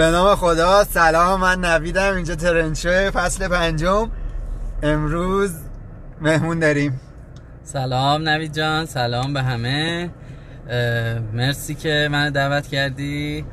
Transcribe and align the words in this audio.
به 0.00 0.10
نام 0.10 0.34
خدا. 0.34 0.84
سلام 0.84 1.40
من 1.40 1.64
نویدم. 1.64 2.14
اینجا 2.14 2.34
ترنچو 2.34 3.10
فصل 3.10 3.48
پنجم. 3.48 4.10
امروز 4.82 5.52
مهمون 6.20 6.58
داریم. 6.58 7.00
سلام 7.64 8.28
نوید 8.28 8.52
جان. 8.52 8.86
سلام 8.86 9.34
به 9.34 9.42
همه. 9.42 10.10
مرسی 11.32 11.74
که 11.74 12.08
من 12.12 12.30
دعوت 12.30 12.66
کردی. 12.66 13.44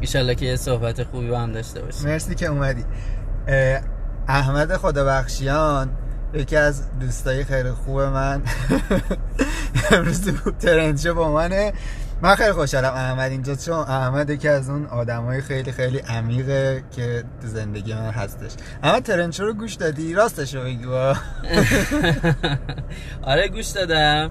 ایشالله 0.00 0.34
که 0.34 0.46
یه 0.46 0.56
صحبت 0.56 1.02
خوبی 1.02 1.28
با 1.28 1.38
هم 1.38 1.52
داشته 1.52 1.80
باشیم. 1.80 2.08
مرسی 2.08 2.34
که 2.34 2.46
اومدی. 2.46 2.84
احمد 4.28 4.76
خدابخشیان 4.76 5.90
یکی 6.34 6.56
از 6.56 6.98
دوستایی 7.00 7.44
خیلی 7.44 7.70
خوب 7.70 8.00
من. 8.00 8.42
امروز 9.92 10.30
ترنچو 10.58 11.14
با 11.14 11.32
منه. 11.32 11.72
من 12.22 12.34
خیلی 12.34 12.52
خوشحالم 12.52 12.92
احمد 12.94 13.30
اینجا 13.30 13.54
چون 13.54 13.74
احمد 13.78 14.30
یکی 14.30 14.48
از 14.48 14.70
اون 14.70 14.86
آدمای 14.86 15.40
خیلی 15.40 15.72
خیلی 15.72 15.98
عمیقه 15.98 16.84
که 16.96 17.24
تو 17.42 17.48
زندگی 17.48 17.94
من 17.94 18.10
هستش. 18.10 18.50
اما 18.82 19.00
ترنچو 19.00 19.44
رو 19.44 19.54
گوش 19.54 19.74
دادی؟ 19.74 20.14
راستش 20.14 20.54
رو 20.54 20.62
بگی 20.64 20.84
آره 23.22 23.48
گوش 23.48 23.66
دادم. 23.66 24.30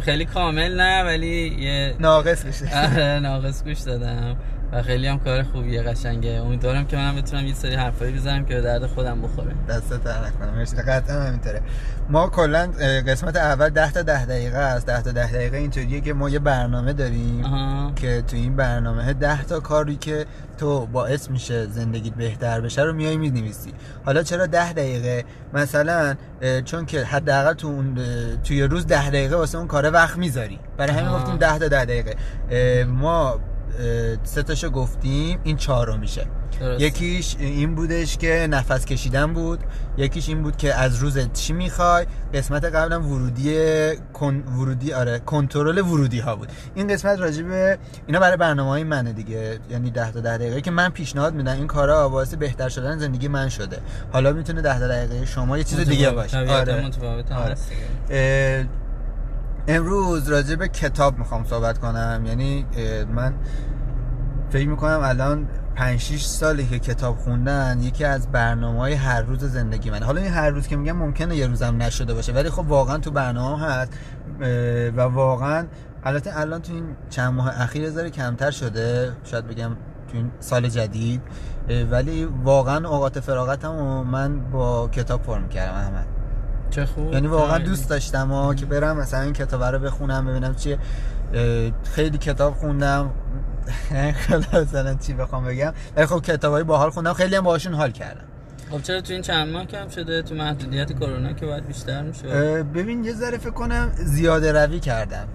خیلی 0.00 0.24
کامل 0.24 0.80
نه 0.80 1.04
ولی 1.04 1.56
یه 1.58 1.94
ناقص 2.00 2.44
گوش 2.44 2.62
آره 2.72 3.18
ناقص 3.22 3.64
گوش 3.64 3.78
دادم. 3.80 4.36
و 4.72 4.82
خیلی 4.82 5.06
هم 5.06 5.18
کار 5.18 5.42
خوبیه 5.42 5.82
قشنگه. 5.82 6.30
امیدوارم 6.30 6.86
که 6.86 6.96
منم 6.96 7.16
بتونم 7.16 7.46
یه 7.46 7.54
سری 7.54 7.74
حرفایی 7.74 8.12
بزنم 8.12 8.44
که 8.44 8.54
به 8.54 8.60
درد 8.60 8.86
خودم 8.86 9.22
بخوره. 9.22 9.54
دست 9.68 10.04
در 10.04 10.26
نکنم 10.26 10.54
مرسی. 10.56 10.76
قطعا 10.76 11.22
همینطوره. 11.22 11.62
ما 12.08 12.28
کلا 12.28 12.66
قسمت 13.06 13.36
اول 13.36 13.68
10 13.68 13.92
تا 13.92 14.02
10 14.02 14.26
دقیقه 14.26 14.58
است. 14.58 14.86
10 14.86 15.02
تا 15.02 15.12
10 15.12 15.32
دقیقه 15.32 15.56
اینطوریه 15.56 16.00
که 16.00 16.12
ما 16.12 16.28
یه 16.28 16.38
برنامه 16.38 16.92
داریم 16.92 17.44
آها. 17.44 17.92
که 17.96 18.22
تو 18.28 18.36
این 18.36 18.56
برنامه 18.56 19.12
10 19.12 19.44
تا 19.44 19.60
کاری 19.60 19.96
که 19.96 20.26
تو 20.58 20.86
باعث 20.86 21.30
میشه 21.30 21.66
زندگیت 21.66 22.14
بهتر 22.14 22.60
بشه 22.60 22.82
رو 22.82 22.92
میای 22.92 23.16
می‌نویسی. 23.16 23.72
حالا 24.04 24.22
چرا 24.22 24.46
10 24.46 24.72
دقیقه؟ 24.72 25.24
مثلا 25.54 26.14
چون 26.64 26.86
که 26.86 27.04
حداقل 27.04 27.52
تو 27.52 27.66
اون 27.66 27.98
توی 28.44 28.62
روز 28.62 28.86
10 28.86 29.08
دقیقه 29.08 29.36
واسه 29.36 29.58
اون 29.58 29.66
کار 29.66 29.90
وقت 29.90 30.16
می‌ذاری. 30.16 30.58
برای 30.76 30.92
همین. 30.92 31.12
گفتیم 31.12 31.36
10 31.36 31.58
تا 31.58 31.68
10 31.68 31.84
دقیقه. 31.84 32.14
ما 32.84 33.40
سه 34.22 34.42
تاشو 34.42 34.70
گفتیم 34.70 35.40
این 35.44 35.56
چهارو 35.56 35.96
میشه. 35.96 36.26
درسته. 36.60 36.84
یکیش 36.84 37.36
این 37.38 37.74
بودش 37.74 38.16
که 38.16 38.46
نفس 38.50 38.84
کشیدن 38.84 39.32
بود. 39.32 39.60
یکیش 39.96 40.28
این 40.28 40.42
بود 40.42 40.56
که 40.56 40.74
از 40.74 40.96
روزت 40.96 41.32
چی 41.32 41.52
می‌خوای؟ 41.52 42.06
قسمت 42.34 42.64
قبلم 42.64 43.12
ورودی 43.12 43.56
کن 44.12 44.36
ورودی 44.36 44.92
آره 44.92 45.18
کنترل 45.18 45.78
ورودی 45.78 46.18
ها 46.18 46.36
بود. 46.36 46.48
این 46.74 46.88
قسمت 46.88 47.18
راجبه 47.18 47.78
اینا 48.06 48.20
برای 48.20 48.36
برنامه 48.36 48.70
های 48.70 48.84
منه 48.84 49.12
دیگه. 49.12 49.58
یعنی 49.70 49.90
10 49.90 50.12
تا 50.12 50.20
10 50.20 50.38
دقیقه 50.38 50.60
که 50.60 50.70
من 50.70 50.88
پیشنهاد 50.88 51.34
میدم. 51.34 51.52
این 51.52 51.66
کارا 51.66 52.08
باعث 52.08 52.34
بهتر 52.34 52.68
شدن 52.68 52.98
زندگی 52.98 53.28
من 53.28 53.48
شده. 53.48 53.78
حالا 54.12 54.32
می‌تونه 54.32 54.62
10 54.62 54.78
تا 54.78 54.88
دقیقه 54.88 55.26
شما 55.26 55.58
یه 55.58 55.64
چیز 55.64 55.80
دیگه 55.80 56.10
باشه. 56.10 56.38
آره. 56.38 56.92
آره. 57.34 58.66
امروز 59.68 60.28
راجع 60.28 60.54
به 60.54 60.68
کتاب 60.68 61.18
می‌خوام 61.18 61.44
صحبت 61.44 61.78
کنم. 61.78 62.22
یعنی 62.26 62.66
من 63.14 63.34
فکر 64.50 64.68
می‌کنم 64.68 65.00
الان 65.02 65.48
5 65.76 66.00
6 66.00 66.24
سالی 66.24 66.66
که 66.66 66.78
کتاب 66.78 67.16
خوندن 67.16 67.80
یکی 67.82 68.04
از 68.04 68.32
برنامه 68.32 68.78
های 68.78 68.92
هر 68.92 69.22
روز 69.22 69.44
زندگی 69.44 69.90
من 69.90 70.02
حالا 70.02 70.20
این 70.20 70.32
هر 70.32 70.50
روز 70.50 70.66
که 70.66 70.76
میگم 70.76 70.96
ممکنه 70.96 71.36
یه 71.36 71.46
روزم 71.46 71.76
نشده 71.82 72.14
باشه 72.14 72.32
ولی 72.32 72.50
خب 72.50 72.68
واقعا 72.68 72.98
تو 72.98 73.10
برنامه 73.10 73.64
هست. 73.64 73.92
و 74.96 75.00
واقعا 75.00 75.66
البته 76.04 76.40
الان 76.40 76.62
تو 76.62 76.72
این 76.72 76.84
چند 77.10 77.34
ماه 77.34 77.60
اخیر 77.60 77.90
ذره 77.90 78.10
کمتر 78.10 78.50
شده. 78.50 79.12
شاید 79.24 79.46
بگم 79.46 79.70
تو 80.08 80.16
این 80.16 80.30
سال 80.40 80.68
جدید. 80.68 81.22
ولی 81.90 82.24
واقعا 82.44 82.88
اوقات 82.88 83.20
فراغتم 83.20 83.72
من 84.10 84.50
با 84.50 84.88
کتاب 84.88 85.22
پر 85.22 85.38
می‌کردم 85.38 85.74
احمد. 85.74 86.06
چه 86.70 86.86
خوب. 86.86 87.12
یعنی 87.12 87.26
واقعا. 87.26 87.58
دوست 87.58 87.90
داشتم 87.90 88.28
ها 88.28 88.54
که 88.54 88.66
برم 88.66 88.96
مثلا 88.96 89.20
این 89.20 89.32
کتاب 89.32 89.62
رو 89.62 89.78
بخونم 89.78 90.26
ببینم 90.26 90.54
چیه. 90.54 90.78
خیلی 91.84 92.18
کتاب 92.18 92.54
خوندم. 92.54 93.10
مثلا 94.62 94.94
چی 94.94 95.12
بخوام 95.12 95.44
بگم. 95.44 95.72
ولی 95.96 96.06
خب 96.06 96.20
کتابای 96.22 96.64
باحال 96.64 96.90
خوندم. 96.90 97.12
خیلی 97.12 97.36
هم 97.36 97.44
باهاشون 97.44 97.74
حال 97.74 97.90
کردم. 97.90 98.24
خب 98.70 98.82
چرا 98.82 99.00
تو 99.00 99.12
این 99.12 99.22
چند 99.22 99.48
ماه 99.48 99.64
کم 99.64 99.88
شده؟ 99.88 100.22
تو 100.22 100.34
محدودیت 100.34 100.92
کرونا 100.92 101.32
که 101.32 101.46
باید 101.46 101.66
بیشتر 101.66 102.02
میشه 102.02 102.26
ببین 102.62 103.04
یه 103.04 103.12
ذره 103.12 103.38
فکر 103.38 103.50
کنم 103.50 103.92
زیاده 103.94 104.64
روی 104.64 104.80
کردم. 104.80 105.28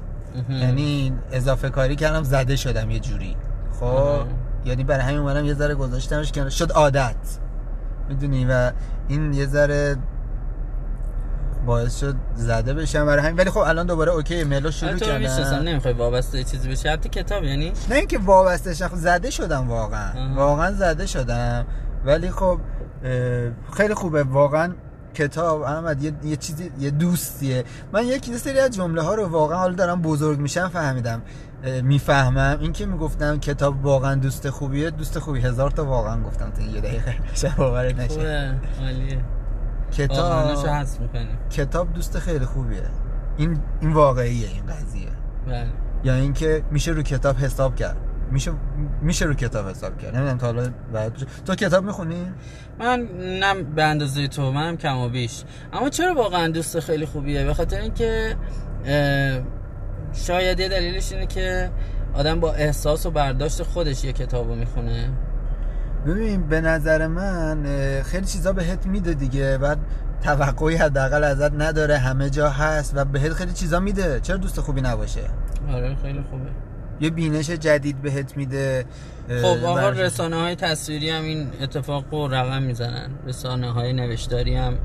یعنی 0.49 1.13
اضافه 1.31 1.69
کاری 1.69 1.95
کردم 1.95 2.23
زده 2.23 2.55
شدم 2.55 2.91
یه 2.91 2.99
جوری. 2.99 3.37
خب. 3.79 4.25
یعنی 4.65 4.83
برای 4.83 5.01
همین 5.01 5.17
اومدم 5.17 5.45
یه 5.45 5.53
ذره 5.53 5.75
گذاشتمش 5.75 6.31
که 6.31 6.49
شد 6.49 6.71
عادت. 6.71 7.15
می‌دونی؟ 8.09 8.45
و 8.49 8.71
این 9.07 9.33
یه 9.33 9.45
ذره 9.45 9.95
باعث 11.65 11.99
شد 11.99 12.15
زده 12.35 12.73
بشم 12.73 13.05
برای 13.05 13.23
همین. 13.23 13.35
ولی 13.35 13.49
خب 13.49 13.57
الان 13.57 13.85
دوباره 13.85 14.11
اوکی 14.11 14.43
ملو 14.43 14.71
شروع 14.71 14.97
تو 14.97 15.11
رو 15.11 15.17
می‌شناسم 15.17 15.43
کردم 15.43 15.67
نمی‌خوای 15.67 15.93
وابسته 15.93 16.43
چیزی 16.43 16.69
بشی. 16.69 16.89
حتی 16.89 17.09
کتاب 17.09 17.43
یعنی؟ 17.43 17.73
نه 17.89 17.95
اینکه 17.95 18.19
وابسته 18.19 18.73
شم 18.73 18.89
زده 18.93 19.29
شدم 19.29 19.69
واقعا. 19.69 20.09
آها. 20.09 20.35
واقعا 20.35 20.71
زده 20.71 21.05
شدم. 21.05 21.65
ولی 22.05 22.31
خب 22.31 22.59
خیلی 23.77 23.93
خوبه. 23.93 24.23
واقعا 24.23 24.73
کتاب 25.13 25.61
احمد 25.61 26.03
یه, 26.03 26.13
یه 26.23 26.35
چیزی 26.35 26.71
یه 26.79 26.91
دوستیه. 26.91 27.63
من 27.93 28.07
یک 28.07 28.29
یه 28.29 28.37
سری 28.37 28.59
از 28.59 28.71
جمله 28.71 29.01
ها 29.01 29.15
رو 29.15 29.27
واقعا 29.27 29.57
حالا 29.57 29.73
دارم 29.73 30.01
بزرگ 30.01 30.39
میشم 30.39 30.67
فهمیدم 30.67 31.21
می‌فهمم. 31.83 32.57
این 32.61 32.73
که 32.73 32.85
می‌گفتم 32.85 33.39
کتاب 33.39 33.85
واقعا 33.85 34.15
دوست 34.15 34.49
خوبیه 34.49 34.89
دوست 34.89 35.19
خوبی. 35.19 35.41
هزار 35.41 35.71
تا 35.71 35.85
واقعا 35.85 36.23
گفتم 36.23 36.51
تو 36.51 36.61
این 36.61 36.75
یه 36.75 36.81
دقیقه. 36.81 37.15
شب 37.41 37.55
باورت 37.55 37.99
نشه. 37.99 38.55
عالیه. 38.81 39.19
کتاب 39.93 40.67
حذف 40.67 40.99
کتاب 41.49 41.93
دوست 41.93 42.19
خیلی 42.19 42.45
خوبیه. 42.45 42.89
این 43.37 43.59
این 43.81 43.93
واقعیه 43.93 44.47
این 44.47 44.65
قضیه. 44.65 45.07
بله. 45.47 45.67
یا 46.03 46.13
اینکه 46.13 46.63
میشه 46.71 46.91
رو 46.91 47.01
کتاب 47.01 47.35
حساب 47.35 47.75
کرد. 47.75 47.97
میشه 48.31 48.51
میشه 49.01 49.25
رو 49.25 49.33
کتاب 49.33 49.69
حساب 49.69 49.97
کرد. 49.97 50.15
نمی‌دونم 50.15 50.37
تا 50.37 50.45
حالا 50.45 50.69
بعد 50.93 51.27
تو 51.45 51.55
کتاب 51.55 51.83
می‌خونی؟ 51.83 52.31
من 52.79 53.07
نه 53.39 53.63
به 53.63 53.83
اندازه 53.83 54.27
تو. 54.27 54.51
منم 54.51 54.77
کم 54.77 54.97
و 54.97 55.09
بیش. 55.09 55.43
اما 55.73 55.89
چرا 55.89 56.13
واقعا 56.13 56.47
دوست 56.47 56.79
خیلی 56.79 57.05
خوبیه؟ 57.05 57.45
به 57.45 57.53
خاطر 57.53 57.79
اینکه 57.79 58.35
شاید 60.13 60.59
یه 60.59 60.69
دلیلش 60.69 61.11
اینه 61.11 61.25
که 61.25 61.71
آدم 62.13 62.39
با 62.39 62.53
احساس 62.53 63.05
و 63.05 63.11
برداشت 63.11 63.63
خودش 63.63 64.03
یه 64.03 64.13
کتاب 64.13 64.47
رو 64.47 64.55
می‌خونه. 64.55 65.09
ببین 66.07 66.47
به 66.47 66.61
نظر 66.61 67.07
من 67.07 67.63
خیلی 68.03 68.25
چیزا 68.25 68.53
بهت 68.53 68.85
میده 68.85 69.13
دیگه. 69.13 69.57
بعد 69.57 69.77
توقعی 70.23 70.75
حداقل 70.75 71.23
ازت 71.23 71.53
نداره 71.53 71.97
همه 71.97 72.29
جا 72.29 72.49
هست 72.49 72.93
و 72.95 73.05
بهت 73.05 73.33
خیلی 73.33 73.53
چیزا 73.53 73.79
میده. 73.79 74.19
چرا 74.19 74.37
دوست 74.37 74.59
خوبی 74.59 74.81
نباشه؟ 74.81 75.21
آره 75.73 75.95
خیلی 75.95 76.23
خوبه. 76.29 76.49
یه 76.99 77.09
بینش 77.09 77.49
جدید 77.49 78.01
بهت 78.01 78.37
میده. 78.37 78.85
خب 79.41 79.65
آقا 79.65 79.89
رسانه 79.89 80.35
های 80.35 80.55
تصویری 80.55 81.09
هم 81.09 81.23
این 81.23 81.47
اتفاق 81.61 82.05
رو 82.11 82.27
رقم 82.27 82.63
می‌زنن. 82.63 83.09
رسانه 83.27 83.71
های 83.71 83.93
نوشتاری 83.93 84.55
هم 84.55 84.77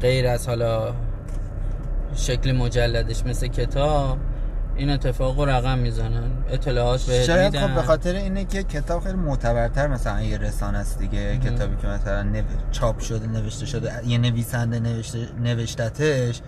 غیر 0.00 0.26
از 0.26 0.48
حالا 0.48 0.94
شکل 2.14 2.52
مجلدش 2.52 3.26
مثل 3.26 3.46
کتاب 3.46 4.18
این 4.78 4.90
اتفاق 4.90 5.40
رو 5.40 5.44
رقم 5.44 5.78
می‌زنن. 5.78 6.30
اطلاعات 6.50 7.02
بهت 7.02 7.24
شاید 7.24 7.58
خب 7.58 7.74
به 7.74 7.82
خاطر 7.82 8.14
اینه 8.14 8.44
که 8.44 8.62
کتاب 8.62 9.02
خیلی 9.02 9.16
معتبرتر 9.16 9.86
مثلا 9.86 10.22
یه 10.22 10.38
رسانه 10.38 10.78
است 10.78 10.98
دیگه 10.98 11.38
کتابی 11.38 11.76
که 11.76 11.86
مثلا 11.86 12.22
نو... 12.22 12.42
چاپ 12.70 13.00
شده 13.00 13.26
نوشته 13.26 13.66
شده 13.66 13.92
یه 14.06 14.18
نویسنده 14.18 14.80
نوشته 14.80 15.28
نوشتتش 15.42 16.40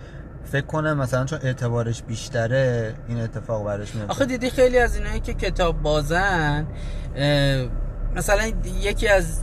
فکر 0.51 0.65
کنم 0.65 0.97
مثلا 0.97 1.25
چون 1.25 1.39
اعتبارش 1.43 2.03
بیشتره 2.03 2.93
این 3.07 3.19
اتفاق 3.21 3.65
براش 3.65 3.95
میفته. 3.95 4.11
آخه 4.11 4.25
دیدی 4.25 4.49
خیلی 4.49 4.79
از 4.79 4.95
اینایی 4.95 5.19
که 5.19 5.33
کتاب 5.33 5.81
بازن 5.81 6.67
اه، 7.15 7.65
مثلا 8.15 8.51
یکی 8.81 9.07
از 9.07 9.39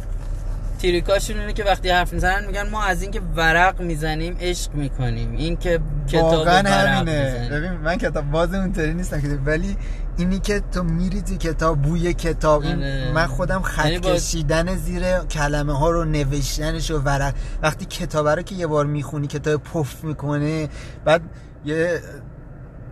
تیریکاشون 0.79 1.39
اینه 1.39 1.53
که 1.53 1.65
وقتی 1.65 1.91
حرف 1.91 2.13
می‌زنن 2.13 2.47
میگن 2.47 2.69
ما 2.69 2.83
از 2.83 3.03
اینکه 3.03 3.21
ورق 3.37 3.81
می‌زنیم 3.81 4.37
عشق 4.41 4.75
می‌کنیم. 4.75 5.33
این 5.33 5.57
که 5.57 5.81
کتاب 6.09 6.47
همینه. 6.47 7.49
ببین 7.53 7.73
من 7.73 7.97
کتاب 7.97 8.31
باز 8.31 8.55
اونطوری 8.55 8.95
نیستم 8.95 9.21
که 9.21 9.29
ولی 9.47 9.77
اینی 10.17 10.39
که 10.39 10.63
تو 10.73 10.83
میری 10.83 11.23
تو 11.23 11.37
کتاب 11.37 11.83
بوی 11.83 12.15
کتاب 12.15 12.63
این 12.63 12.77
آره. 12.77 13.13
من 13.13 13.27
خودم 13.27 13.63
خط 13.63 13.85
یعنی 13.85 13.99
با- 13.99 14.15
کشیدن 14.15 14.77
زیر 14.77 15.19
کلمه 15.19 15.79
ها 15.79 15.91
رو 15.91 16.05
نوشتنش 16.05 16.91
و 16.91 16.99
ورق. 16.99 17.35
وقتی 17.63 17.85
کتاب 17.85 18.29
رو 18.29 18.43
که 18.43 18.55
یه 18.55 18.67
بار 18.67 18.87
می‌خونی 18.87 19.27
کتاب 19.27 19.63
پف 19.63 20.05
می‌کنه 20.05 20.69
بعد 21.05 21.23
یه 21.65 22.01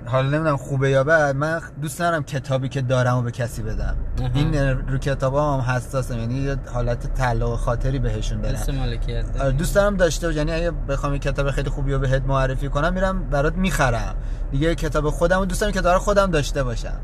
حالا 0.07 0.29
نمی‌دونم 0.29 0.57
خوبه 0.57 0.91
یا 0.91 1.05
بد 1.05 1.37
من 1.37 1.61
دوست 1.83 1.99
دارم 1.99 2.25
کتابی 2.25 2.69
که 2.69 2.81
دارم 2.81 3.17
و 3.17 3.23
به 3.23 3.31
کسی 3.31 3.63
بدم. 3.63 3.97
این 4.35 4.55
رو 4.89 4.99
کتاب 4.99 5.35
هم 5.37 5.61
حساسم 5.61 6.19
یعنی 6.19 6.35
یه 6.35 6.57
حالت 6.73 7.15
تعلق 7.15 7.57
خاطری 7.57 7.99
بهشون 7.99 8.41
دارم 8.41 8.77
مالکیت 8.79 9.25
آره،. 9.41 9.53
دوست 9.53 9.75
دارم 9.75 9.97
داشته. 9.97 10.35
یعنی 10.35 10.53
اگه 10.53 10.71
بخوام 10.71 11.13
یه 11.13 11.19
کتاب 11.19 11.51
خیلی 11.51 11.71
خوبی 11.71 11.93
رو 11.93 11.99
بهت 11.99 12.23
معرفی 12.27 12.69
کنم 12.69 12.93
میرم 12.93 13.31
برات 13.31 13.55
می‌خرم 13.55 14.15
دیگه 14.51 14.75
کتاب 14.75 15.11
خودم 15.11 15.39
رو 15.39 15.45
دوست 15.45 15.61
دارم 15.61 15.73
کتاب 15.73 15.93
رو 15.93 15.99
خودم 15.99 16.31
داشته 16.31 16.63
باشم 16.63 17.01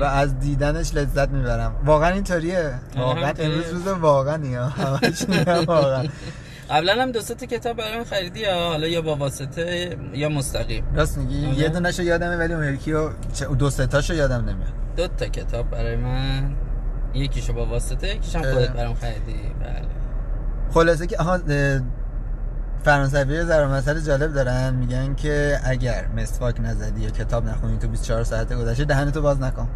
و 0.00 0.04
از 0.04 0.38
دیدنش 0.38 0.94
لذت 0.94 1.28
می‌برم 1.28 1.74
واقعا 1.84 2.08
اینطوریه 2.10 2.74
واقعا. 2.96 3.32
امروز 3.38 3.70
روز 3.70 3.86
واقعا 4.02 4.70
واقعا 5.66 6.04
قبلا 6.70 7.02
هم 7.02 7.12
دو 7.12 7.20
سه 7.20 7.34
تا 7.34 7.46
کتاب 7.46 7.76
برای 7.76 7.98
من 7.98 8.04
خریدی 8.04 8.40
یا 8.40 8.54
حالا 8.54 8.86
یا 8.86 9.02
با 9.02 9.16
واسطه 9.16 9.96
یا 10.12 10.28
مستقیم؟ 10.28 10.84
راست 10.94 11.18
میگی؟ 11.18 11.46
آره. 11.46 11.58
یه 11.58 11.68
دونهشو 11.68 12.02
یادمه 12.02 12.36
ولی 12.36 12.54
اون 12.54 12.74
یکی 12.74 12.94
دو 13.58 13.70
سه 13.70 13.86
تاشو 13.86 14.14
یادم 14.14 14.40
نمیاد. 14.40 14.72
دو 14.96 15.08
تا 15.08 15.26
کتاب 15.26 15.70
برای 15.70 15.96
من. 15.96 16.54
یکیشو 17.14 17.52
با 17.52 17.66
واسطه 17.66 18.14
یکیشم 18.14 18.38
اه. 18.40 18.52
خودت 18.52 18.70
برام 18.70 18.94
خریدی. 18.94 19.34
بله. 19.60 19.88
خلاصه 20.74 21.06
که 21.06 21.16
آها 21.18 21.38
فرانسوی 22.84 23.44
ضرب 23.44 23.70
مثل 23.70 24.00
جالب 24.00 24.32
دارن. 24.34 24.74
میگن 24.74 25.14
که 25.14 25.60
اگر 25.64 26.06
مسواک 26.16 26.60
نزدی 26.60 27.00
یا 27.00 27.10
کتاب 27.10 27.48
نخونی 27.48 27.78
تو 27.78 27.88
24 27.88 28.24
ساعت 28.24 28.52
گذشته 28.52 28.84
دهنتو 28.84 29.22
باز 29.22 29.40
نکن. 29.40 29.68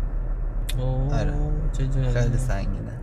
اوه 0.79 1.21
آره. 1.21 1.35
چه. 1.79 1.85
خیلی 2.21 2.39
سنگینه. 2.39 2.98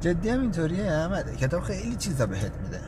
جدی 0.00 0.28
هم 0.28 0.40
اینطوریه 0.40 0.92
احمد 0.92 1.36
کتاب 1.36 1.62
خیلی 1.62 1.96
چیزا 1.96 2.26
بهت 2.26 2.52
میده. 2.62 2.80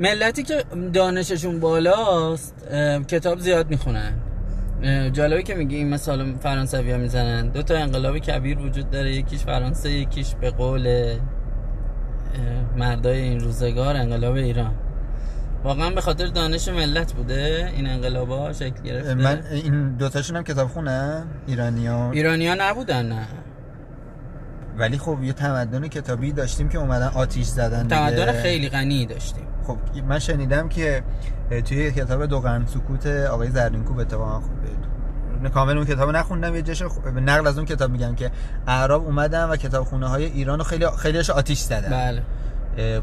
ملتی 0.00 0.42
که 0.42 0.64
دانششون 0.92 1.60
بالاست 1.60 2.54
کتاب 3.08 3.38
زیاد 3.38 3.70
می‌خونن. 3.70 4.12
جالبه 5.12 5.42
که 5.42 5.54
میگی 5.54 5.76
این 5.76 5.88
مثال 5.88 6.36
فرانسوی 6.36 6.90
ها 6.92 6.98
می‌زنن. 6.98 7.48
دو 7.48 7.62
تا 7.62 7.74
انقلاب 7.74 8.18
کبیر 8.18 8.58
وجود 8.58 8.90
داره 8.90 9.14
یکیش 9.14 9.40
فرانسه 9.40 9.90
یکیش 9.90 10.34
به 10.34 10.50
قول 10.50 11.14
مردای 12.76 13.20
این 13.20 13.40
روزگار 13.40 13.96
انقلاب 13.96 14.34
ایران. 14.34 14.74
واقعا 15.64 15.90
به 15.90 16.00
خاطر 16.00 16.26
دانش 16.26 16.68
ملت 16.68 17.12
بوده 17.12 17.72
این 17.76 17.86
انقلاب 17.86 18.30
ها 18.30 18.52
شکل 18.52 18.82
گرفته. 18.82 19.14
من 19.14 19.42
این 19.52 19.96
دوتاشون 19.96 20.36
هم 20.36 20.44
کتاب 20.44 20.68
خونه 20.68 21.24
ایرانی 21.46 21.86
ها 21.86 22.10
ایرانی 22.10 22.48
ها 22.48 22.56
نبودن 22.60 23.06
نه. 23.06 23.26
ولی 24.78 24.98
خب 24.98 25.22
یه 25.22 25.32
تمدن 25.32 25.88
کتابی 25.88 26.32
داشتیم 26.32 26.68
که 26.68 26.78
اومدن 26.78 27.06
آتیش 27.14 27.46
زدن. 27.46 27.88
تمدن 27.88 28.32
خیلی 28.32 28.68
غنی 28.68 29.06
داشتیم. 29.06 29.44
خب 29.66 29.76
من 30.08 30.18
شنیدم 30.18 30.68
که 30.68 31.02
توی 31.64 31.92
کتاب 31.92 32.26
دو 32.26 32.40
قرن 32.40 32.66
سکوت 32.66 33.06
آقای 33.06 33.50
زرینکوب 33.50 33.98
اتفاقا 33.98 34.42
کامل 35.54 35.76
اون 35.76 35.86
کتاب 35.86 36.10
نخوندم 36.10 36.54
یه 36.56 36.62
خب- 36.74 37.08
نقل 37.08 37.46
از 37.46 37.56
اون 37.58 37.66
کتاب 37.66 37.90
میگم 37.90 38.14
که 38.14 38.30
اعراب 38.66 39.04
اومدن 39.04 39.44
و 39.44 39.56
کتابخونه 39.56 40.08
های 40.08 40.24
ایران 40.24 40.58
رو 40.58 40.64
خیلی 40.64 40.86
خیلیش 40.98 41.30
آتیش 41.30 41.58
زدن. 41.58 41.90
بله. 41.90 42.22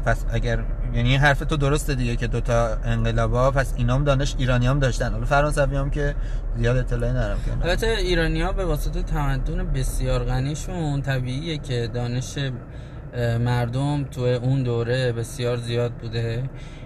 پس 0.04 0.24
اگر 0.32 0.64
یعنی 0.94 1.08
این 1.08 1.20
حرف 1.20 1.38
تو 1.38 1.56
درسته 1.56 1.94
دیگه 1.94 2.16
که 2.16 2.26
دوتا 2.26 2.78
انقلابا 2.84 3.50
پس 3.50 3.74
اینام 3.76 4.04
دانش 4.04 4.34
ایرانی 4.38 4.66
هم 4.66 4.78
داشتن. 4.78 5.12
حالا 5.12 5.24
فرانسوی 5.24 5.76
هم 5.76 5.90
که 5.90 6.14
زیاد 6.58 6.76
اطلاعی 6.76 7.12
ندارم 7.12 7.38
که 7.44 7.52
البته 7.52 7.86
ایرانی 7.86 8.42
ها 8.42 8.52
به 8.52 8.64
واسطه 8.64 9.02
تمدن 9.02 9.72
بسیار 9.72 10.24
غنیشون 10.24 11.02
طبیعیه 11.02 11.58
که 11.58 11.90
دانش 11.94 12.38
مردم 13.40 14.04
تو 14.04 14.20
اون 14.20 14.62
دوره 14.62 15.12
بسیار 15.12 15.56
زیاد 15.56 15.92
بوده. 15.92 16.42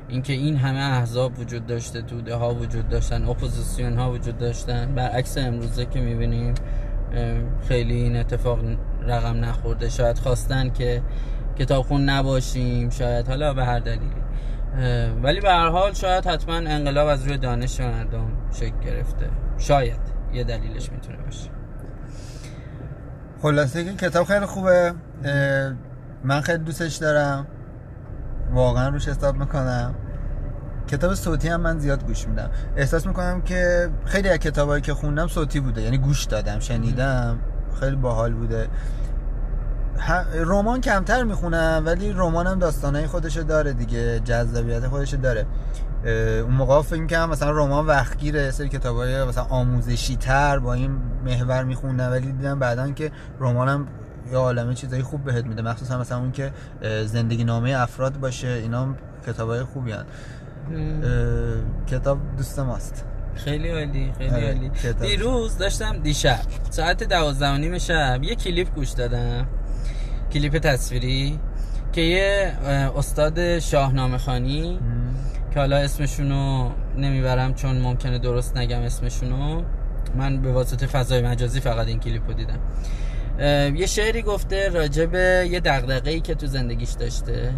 اینکه 0.09 0.33
این 0.33 0.57
همه 0.57 0.79
احزاب 0.79 1.39
وجود 1.39 1.67
داشته 1.67 2.03
توده 2.03 2.35
ها 2.35 2.55
وجود 2.55 2.89
داشتن 2.89 3.29
اپوزیسیون 3.29 3.99
ها 3.99 4.13
وجود 4.13 4.39
داشتن. 4.39 4.95
برعکس 4.95 5.39
امروزه 5.39 5.87
که 5.87 6.01
می‌بینیم 6.01 6.55
خیلی 7.69 7.95
این 7.95 8.17
اتفاق 8.17 8.59
رقم 9.07 9.45
نخورده. 9.45 9.89
شاید 9.89 10.19
خواستن 10.19 10.71
که 10.71 11.03
کتابخون 11.61 12.09
نباشیم 12.09 12.91
شاید 12.91 13.29
حالا 13.29 13.55
به 13.55 13.65
هر 13.65 13.79
دلیلی. 13.79 14.23
ولی 15.23 15.41
به 15.41 15.51
هر 15.51 15.69
حال 15.69 15.93
شاید 15.93 16.27
حتما 16.27 16.55
انقلاب 16.55 17.09
از 17.09 17.27
روی 17.27 17.39
دانش 17.39 17.81
مردم 17.81 18.33
شکل 18.53 18.81
گرفته. 18.85 19.31
شاید 19.59 20.01
یه 20.33 20.45
دلیلش 20.45 20.93
می‌تونه 20.93 21.19
باشه. 21.19 21.51
خلاصه 23.43 23.85
که 23.85 23.93
کتاب 23.93 24.27
خیلی 24.27 24.47
خوبه. 24.47 24.93
من 26.25 26.41
خیلی 26.41 26.65
دوستش 26.65 26.97
دارم. 26.97 27.47
واقعا 28.53 28.89
روش 28.89 29.09
حساب 29.09 29.37
می‌کنم. 29.37 29.95
کتاب 30.89 31.15
صوتی 31.15 31.49
هم 31.49 31.61
من 31.61 31.79
زیاد 31.79 32.07
گوش 32.07 32.29
میدم. 32.29 32.51
احساس 32.77 33.07
می‌کنم 33.07 33.43
که 33.43 33.91
خیلی 34.05 34.29
از 34.29 34.39
کتابایی 34.39 34.83
که 34.83 34.95
خوندم 34.95 35.27
صوتی 35.27 35.61
بوده. 35.61 35.83
یعنی 35.83 35.99
گوش 35.99 36.25
دادم 36.25 36.59
شنیدم. 36.59 37.39
خیلی 37.81 37.97
باحال 37.97 38.33
بوده. 38.33 38.69
رمان 40.35 40.81
کمتر 40.81 41.23
می‌خونم 41.23 41.83
ولی 41.87 42.13
رمان 42.13 42.47
هم 42.47 42.59
داستانهای 42.59 43.07
خودشو 43.07 43.43
داره 43.43 43.73
دیگه 43.73 44.21
جذابیت 44.21 44.89
خودشو 44.89 45.17
داره. 45.17 45.47
اون 46.05 46.55
موقع 46.55 46.83
فکر 46.83 47.07
کنم 47.07 47.31
مثلا 47.31 47.51
رمان 47.51 47.87
وقتگیره 47.87 48.51
سری 48.51 48.69
کتابای 48.69 49.25
مثلا 49.25 49.45
آموزشی 49.45 50.17
تر 50.17 50.59
با 50.59 50.75
این 50.75 50.91
محور 51.25 51.65
میخوندم 51.65 52.11
ولی 52.11 52.33
دیدم 52.33 52.59
بعدا 52.59 52.91
که 52.91 53.13
رمانم 53.41 53.89
یه 54.33 54.37
عالمه 54.37 54.75
چیزای 54.75 55.03
خوب 55.03 55.25
بهت 55.25 55.47
میده 55.47 55.63
مخصوصا 55.63 55.99
مثلا 55.99 56.19
اون 56.19 56.33
که 56.33 56.53
زندگی 57.05 57.45
نامه 57.45 57.71
افراد 57.71 58.21
باشه 58.21 58.49
اینا 58.49 58.83
هم 58.83 58.97
کتابای 59.27 59.63
خوبی 59.63 59.93
هن. 59.93 60.05
کتاب 61.87 62.19
دوست 62.37 62.59
ماست. 62.59 63.05
خیلی 63.35 63.71
عالی 63.71 64.13
خیلی 64.19 64.31
آره، 64.31 64.47
عالی. 64.47 64.71
دیروز 65.01 65.59
داشتم 65.59 65.99
دیشب 65.99 66.41
ساعت 66.71 67.05
دوازده 67.05 67.57
نیم 67.57 67.79
شب 67.79 68.23
یه 68.23 68.35
کلیپ 68.35 68.75
گوش 68.75 68.91
دادم. 68.91 69.47
کلیپ 70.33 70.59
تصویری 70.59 71.39
که 71.93 72.01
یه 72.01 72.53
استاد 72.97 73.59
شاهنامه 73.59 74.19
خانی 74.19 74.79
که 75.55 75.61
حالا 75.61 75.77
اسمشونو 75.77 76.71
نمی‌برم 76.97 77.55
چون 77.55 77.79
ممکنه 77.79 78.19
درست 78.19 78.57
نگم 78.57 78.81
اسمشونو 78.81 79.63
من 80.17 80.43
به 80.43 80.53
واسطه 80.53 80.87
فضای 80.87 81.23
مجازی 81.23 81.61
فقط 81.61 81.87
این 81.87 82.01
کلیپ 82.01 82.27
رو 82.27 82.33
دیدم. 82.33 82.59
یه 83.77 83.87
شعری 83.87 84.23
گفته 84.23 84.69
راجع 84.69 85.07
به 85.07 85.49
یه 85.51 85.61
دغدغه‌ای 85.61 86.21
که 86.21 86.35
تو 86.35 86.47
زندگیش 86.47 86.91
داشته. 86.91 87.53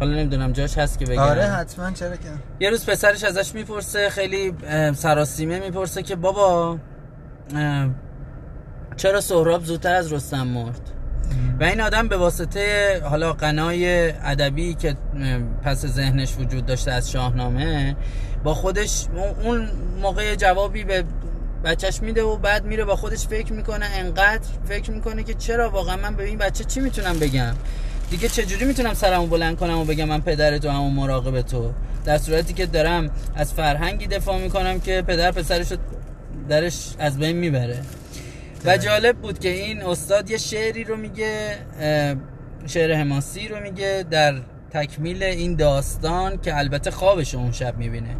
حالا 0.00 0.16
نمی‌دونم 0.16 0.52
جاش 0.52 0.78
هست 0.78 0.98
که 0.98 1.04
بگم. 1.04 1.18
آره 1.18 1.42
حتما 1.42 1.90
چرا 1.90 2.16
که. 2.16 2.28
یه 2.60 2.70
روز 2.70 2.86
پسرش 2.86 3.24
ازش 3.24 3.54
می‌پرسه 3.54 4.10
خیلی 4.10 4.52
سراسیمه 4.94 5.60
می‌پرسه 5.60 6.02
که 6.02 6.16
بابا 6.16 6.78
چرا 8.96 9.20
سهراب 9.20 9.64
زودتر 9.64 9.94
از 9.94 10.12
رستم 10.12 10.46
مرد؟ 10.46 10.91
و 11.60 11.64
این 11.64 11.80
آدم 11.80 12.08
به 12.08 12.16
واسطه 12.16 13.00
حالا 13.04 13.32
قنای 13.32 14.10
ادبی 14.10 14.74
که 14.74 14.96
پس 15.62 15.86
ذهنش 15.86 16.36
وجود 16.38 16.66
داشته 16.66 16.92
از 16.92 17.10
شاهنامه 17.10 17.96
با 18.44 18.54
خودش 18.54 19.06
اون 19.44 19.68
موقع 20.02 20.34
جوابی 20.34 20.84
به 20.84 21.04
بچهش 21.64 22.02
میده 22.02 22.22
و 22.22 22.36
بعد 22.36 22.64
میره 22.64 22.84
با 22.84 22.96
خودش 22.96 23.26
فکر 23.26 23.52
می‌کنه 23.52 23.86
انقدر 23.94 24.48
فکر 24.68 24.90
می‌کنه 24.90 25.22
که 25.22 25.34
چرا 25.34 25.70
واقعا 25.70 25.96
من 25.96 26.16
به 26.16 26.24
این 26.24 26.38
بچه 26.38 26.64
چی 26.64 26.80
می‌تونم 26.80 27.18
بگم؟ 27.18 27.54
دیگه 28.10 28.28
چجوری 28.28 28.64
می‌تونم 28.64 28.94
سرمو 28.94 29.26
بلند 29.26 29.56
کنم 29.56 29.78
و 29.78 29.84
بگم 29.84 30.04
من 30.04 30.20
پدر 30.20 30.58
تو 30.58 30.70
همون 30.70 30.92
مراقب 30.92 31.40
تو؟ 31.40 31.72
در 32.04 32.18
صورتی 32.18 32.52
که 32.52 32.66
دارم 32.66 33.10
از 33.34 33.52
فرهنگی 33.52 34.06
دفاع 34.06 34.38
می‌کنم 34.38 34.80
که 34.80 35.02
پدر 35.06 35.30
پسرش 35.30 35.66
درش 36.48 36.94
از 36.98 37.18
بین 37.18 37.36
می‌بره. 37.36 37.80
و 38.64 38.76
جالب 38.76 39.16
بود 39.16 39.38
که 39.38 39.48
این 39.48 39.82
استاد 39.82 40.30
یه 40.30 40.38
شعری 40.38 40.84
رو 40.84 40.96
میگه 40.96 41.58
شعر 42.66 42.92
حماسی 42.92 43.48
رو 43.48 43.60
میگه 43.60 44.04
در 44.10 44.34
تکمیل 44.70 45.22
این 45.22 45.56
داستان 45.56 46.40
که 46.40 46.58
البته 46.58 46.90
خوابش 46.90 47.34
اون 47.34 47.52
شب 47.52 47.76
می‌بینه 47.78 48.16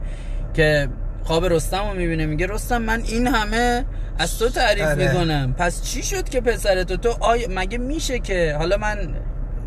که 0.55 0.89
خواب 1.25 1.47
رستم 1.47 1.89
رو 1.89 1.95
می‌بینه 1.95 2.27
میگه 2.27 2.47
رستم 2.47 2.83
من 2.83 3.03
این 3.03 3.27
همه 3.27 3.85
از 4.19 4.39
تو 4.39 4.49
تعریف 4.49 4.87
آره. 4.87 5.09
می‌کنم 5.09 5.55
پس 5.59 5.83
چی 5.83 6.03
شد 6.03 6.29
که 6.29 6.41
پسر 6.41 6.83
تو 6.83 6.97
تو 6.97 7.17
آی 7.21 7.47
مگه 7.51 7.79
میشه 7.79 8.19
که 8.19 8.57
حالا 8.59 8.77
من 8.77 9.17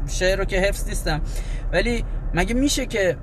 شعر 0.07 0.37
رو 0.37 0.45
که 0.45 0.59
حفظ 0.59 0.87
نیستم 0.87 1.21
ولی 1.71 2.03
مگه 2.33 2.53
میشه 2.53 2.85
که 2.85 3.17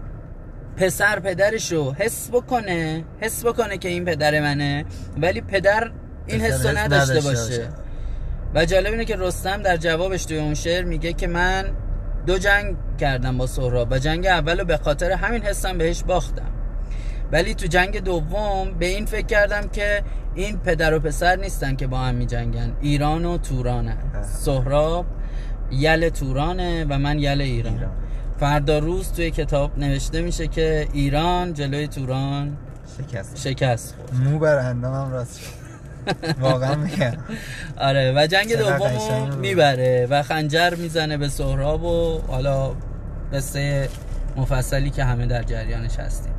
پسر 0.76 1.20
پدرش 1.20 1.72
رو 1.72 1.92
حس 1.92 2.30
بکنه 2.32 3.04
حس 3.20 3.44
بکنه 3.44 3.78
که 3.78 3.88
این 3.88 4.04
پدر 4.04 4.40
منه 4.40 4.84
ولی 5.16 5.40
پدر 5.40 5.90
این 6.26 6.40
پسر 6.40 6.46
حس 6.46 6.66
رو 6.66 6.70
حس 6.70 6.76
نداشته 6.76 7.12
نداشته 7.12 7.30
باشه. 7.30 7.68
و 8.54 8.64
جالب 8.64 8.92
اینه 8.92 9.04
که 9.04 9.16
رستم 9.16 9.62
در 9.62 9.76
جوابش 9.76 10.24
توی 10.24 10.38
اون 10.38 10.54
شعر 10.54 10.84
میگه 10.84 11.12
که 11.12 11.26
من 11.26 11.64
دو 12.26 12.38
جنگ 12.38 12.76
کردم 12.98 13.38
با 13.38 13.46
سهراب 13.46 13.88
و 13.90 13.98
جنگ 13.98 14.26
اول 14.26 14.58
رو 14.58 14.64
به 14.64 14.76
خاطر 14.76 15.12
همین 15.12 15.42
حسم 15.42 15.78
بهش 15.78 16.02
باختم. 16.02 16.50
ولی 17.32 17.54
تو 17.54 17.66
جنگ 17.66 18.00
دوم 18.00 18.74
به 18.78 18.86
این 18.86 19.06
فکر 19.06 19.26
کردم 19.26 19.68
که 19.68 20.02
این 20.34 20.58
پدر 20.58 20.94
و 20.94 21.00
پسر 21.00 21.36
نیستن 21.36 21.76
که 21.76 21.86
با 21.86 21.98
هم 21.98 22.14
می 22.14 22.26
جنگن 22.26 22.72
ایران 22.80 23.24
و 23.24 23.38
تورانن. 23.38 23.96
اه. 24.14 24.22
سهراب 24.22 25.06
یل 25.70 26.08
تورانه 26.08 26.84
و 26.84 26.98
من 26.98 27.18
یل 27.18 27.40
ایران, 27.40 27.74
ایران. 27.74 27.90
فردا 28.40 28.78
روز 28.78 29.12
توی 29.12 29.30
کتاب 29.30 29.78
نوشته 29.78 30.22
میشه 30.22 30.46
که 30.46 30.88
ایران 30.92 31.52
جلوی 31.52 31.88
توران 31.88 32.56
شکست. 32.98 33.36
شکست 33.36 33.94
خورد. 33.96 34.14
مو 34.14 34.38
بر 34.38 34.58
اندامم 34.58 35.12
راست 35.12 35.40
شد. 35.40 35.61
واقعا 36.40 36.74
میگم. 36.74 37.12
آره 37.76 38.12
و 38.16 38.26
جنگ 38.26 38.56
دوم. 38.56 39.34
می‌بره 39.38 40.06
و 40.10 40.22
خنجر 40.22 40.74
می‌زنه 40.74 41.16
به 41.16 41.28
سهراب 41.28 41.84
و 41.84 42.20
حالا 42.28 42.72
قصه 43.32 43.88
مفصلی 44.36 44.90
که 44.90 45.04
همه 45.04 45.26
در 45.26 45.42
جریانش 45.42 45.96
هستیم. 45.98 46.32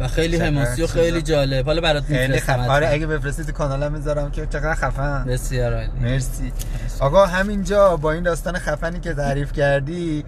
و 0.00 0.08
خیلی 0.08 0.36
حماسی 0.36 0.82
و. 0.82 0.86
خیلی 0.86 1.22
جالب. 1.22 1.66
حالا 1.66 1.80
برات 1.80 2.10
میفرستم. 2.10 2.60
آره 2.60 2.88
اگه 2.88 3.06
بفرستی 3.06 3.44
تو 3.44 3.52
کانالم 3.52 3.92
می‌ذارم 3.92 4.30
که 4.30 4.46
چقدر 4.46 4.74
خفن. 4.74 5.24
بسیار 5.24 5.74
عالی. 5.74 5.90
مرسی. 6.00 6.52
آقا 7.00 7.26
همینجا 7.26 7.96
با 7.96 8.12
این 8.12 8.22
داستان 8.22 8.58
خفنی 8.58 9.00
که 9.00 9.14
تعریف 9.14 9.52
کردی 9.52 10.24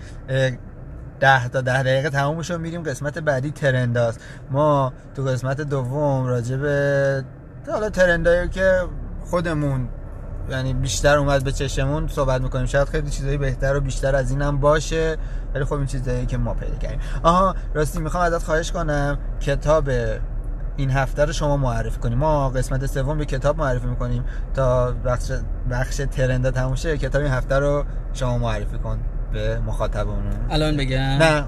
ده 1.21 1.49
تا 1.49 1.61
ده 1.61 1.83
دقیقه 1.83 2.11
تمومش 2.11 2.51
رو 2.51 2.59
میریم 2.59 2.83
قسمت 2.83 3.19
بعدی 3.19 3.51
ترنداست. 3.51 4.21
ما 4.51 4.93
تو 5.17 5.23
قسمت 5.23 5.61
دوم 5.61 6.27
راجع 6.27 6.57
به 6.57 7.25
حالا 7.69 7.91
ترندایی 7.91 8.49
که 8.49 8.81
خودمون 9.25 9.89
یعنی 10.51 10.75
بیشتر 10.75 11.19
اومد 11.19 11.45
به 11.45 11.53
چشمون 11.53 12.09
صحبت 12.09 12.41
می‌کنیم. 12.41 12.67
شاید 12.67 12.89
خیلی 12.89 13.11
چیزایی 13.11 13.37
بهتر 13.37 13.77
و 13.77 13.81
بیشتر 13.81 14.17
از 14.17 14.31
این 14.31 14.43
هم 14.43 14.61
باشه 14.61 15.17
ولی 15.55 15.65
خب 15.65 15.73
این 15.73 15.87
چیزایی 15.87 16.27
که 16.27 16.39
ما 16.39 16.55
پیدا 16.55 16.77
کردیم. 16.77 17.01
آها 17.23 17.55
راستی 17.75 18.01
می‌خوام 18.01 18.25
ازت 18.25 18.43
خواهش 18.43 18.73
کنم 18.73 19.19
کتاب 19.41 19.91
این 20.77 20.91
هفته 20.91 21.25
رو 21.25 21.33
شما 21.33 21.57
معرفی 21.57 21.99
کنیم 21.99 22.19
ما 22.19 22.51
قسمت 22.51 22.87
سوم 22.87 23.19
به 23.19 23.25
کتاب 23.25 23.59
معرفی 23.59 23.87
می‌کنیم 23.87 24.25
تا 24.55 24.93
بخش 24.93 25.33
بخش 25.71 25.97
ترندا 25.97 26.51
تموم 26.51 26.75
شه. 26.75 26.99
کتاب 26.99 27.23
این 27.23 27.31
هفته 27.31 27.59
رو 27.59 27.85
شما 28.13 28.39
معرفی 28.39 28.79
کن. 28.79 28.99
به 29.33 29.59
مخاطبمون 29.59 30.23
الان 30.51 30.77
بگم؟ 30.77 30.99
نه 30.99 31.45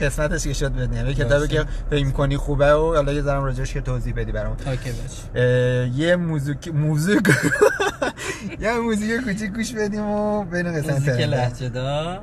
قسمتش 0.00 0.44
که 0.44 0.52
شد 0.52 0.72
بدیم. 0.72 1.06
یه 1.06 1.14
کتابی. 1.14 1.48
که 1.48 1.64
فکر 1.90 2.10
کنی 2.10 2.36
خوبه 2.36 2.74
و 2.74 2.94
حالا 2.94 3.12
یه 3.12 3.22
ذره 3.22 3.40
راجعش 3.40 3.72
که 3.72 3.80
توضیح 3.80 4.14
بدی 4.14 4.32
اه، 5.34 5.42
یه 5.98 6.16
موزیک 6.16 6.68
موزیک 6.68 7.28
یه 8.60 8.78
موزیک 8.78 9.20
کوچیک 9.24 9.52
گوش 9.52 9.72
بدیم 9.72 10.02
و 10.02 10.44
بین 10.44 10.72
قسمت 10.72 10.90
موزیک 10.90 11.14
ترندا. 11.14 12.22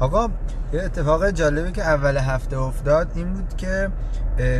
آقا 0.00 0.28
یه 0.72 0.82
اتفاق 0.82 1.30
جالبی 1.30 1.72
که 1.72 1.82
اول 1.82 2.16
هفته 2.16 2.58
افتاد 2.58 3.08
این 3.14 3.32
بود 3.32 3.56
که 3.56 3.90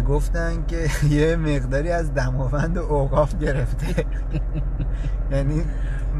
گفتن 0.09 0.65
که 0.69 0.91
یه 1.17 1.37
مقداری 1.37 1.91
از 1.91 2.15
دماوند 2.15 2.79
اوقاف 2.79 3.39
گرفته. 3.39 4.05
یعنی 5.33 5.65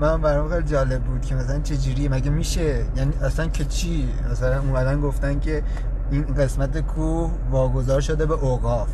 من 0.01 0.21
برام 0.21 0.51
خیلی 0.51 0.63
جالب 0.63 1.03
بود 1.03 1.21
که 1.21 1.35
مثلا 1.35 1.59
چجوری 1.59 2.09
مگه 2.09 2.31
میشه؟ 2.31 2.85
یعنی 2.97 3.13
اصلا 3.23 3.47
که 3.47 3.65
چی؟ 3.65 4.09
مثلا 4.31 4.61
اومدن 4.61 5.01
گفتن 5.01 5.41
که 5.41 5.63
این 6.11 6.25
قسمت 6.25 6.81
کوه 6.81 7.31
واگذار 7.51 8.01
شده 8.01 8.27
به 8.27 8.35
اوقاف. 8.35 8.89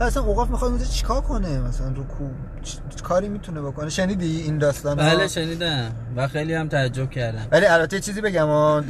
پس 0.00 0.02
اصلا 0.02 0.22
اوقاف 0.22 0.50
می‌خواد 0.50 0.70
اونجا 0.70 0.86
چیکار 0.86 1.20
کنه؟ 1.20 1.58
مثلا 1.60 1.88
رو 1.88 2.04
کوه 2.04 2.30
چ- 2.64 3.02
کاری 3.02 3.28
می‌تونه 3.28 3.60
بکنه. 3.60 3.90
شنیدی 3.90 4.40
این 4.40 4.58
داستان 4.58 4.96
بله 4.96 5.28
شنیدم 5.28 5.92
و 6.16 6.28
خیلی 6.28 6.54
هم 6.54 6.68
تعجب 6.68 7.10
کردم. 7.10 7.46
ولی 7.52 7.66
البته 7.66 8.00
چیزی 8.00 8.20
بگم 8.20 8.84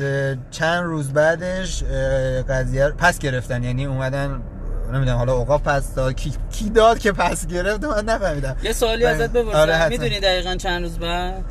چند 0.50 0.82
روز 0.84 1.12
بعدش 1.12 1.82
قضیه 2.48 2.88
پس 2.88 3.18
گرفتن. 3.18 3.62
یعنی 3.62 3.86
اومدن 3.86 4.42
نمی‌دونم 4.92 5.16
حالا 5.16 5.32
اوقاف 5.32 5.62
پس 5.62 5.94
داد 5.94 6.14
کی, 6.14 6.32
کی 6.50 6.70
داد 6.70 6.98
که 6.98 7.12
پس 7.12 7.46
گرفت؟ 7.46 7.84
من 7.84 8.04
نفهمیدم. 8.04 8.56
یه 8.62 8.72
سوالی 8.72 9.04
بله. 9.04 9.14
ازت 9.14 9.30
بپرسم. 9.32 9.58
آره،. 9.58 9.88
می‌دونی 9.88 10.20
دقیقا 10.20 10.54
چند 10.54 10.82
روز 10.82 10.98
بعد؟ 10.98 11.44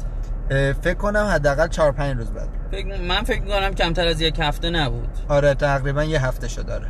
فکر 0.81 0.93
کنم 0.93 1.25
حداقل 1.25 1.67
4 1.67 1.91
5 1.91 2.17
روز 2.17 2.31
بعد. 2.31 2.50
فکر... 2.72 3.01
من 3.01 3.24
فکر 3.24 3.41
می‌کنم 3.41 3.74
کمتر 3.74 4.08
از 4.08 4.22
یک 4.22 4.39
هفته 4.39 4.70
نبود. 4.70 5.10
آره 5.29 5.53
تقریبا 5.53 6.03
یه 6.03 6.25
هفته 6.25 6.48
شد 6.48 6.65
داره. 6.65 6.88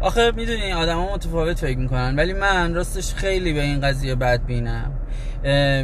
آخه 0.00 0.30
می‌دونی 0.30 0.72
آدما 0.72 1.14
متفاوت 1.14 1.58
فکر 1.58 1.78
می‌کنن 1.78 2.16
ولی 2.16 2.32
من 2.32 2.74
راستش 2.74 3.14
خیلی 3.14 3.52
به 3.52 3.62
این 3.62 3.80
قضیه 3.80 4.14
بدبینم 4.14 4.92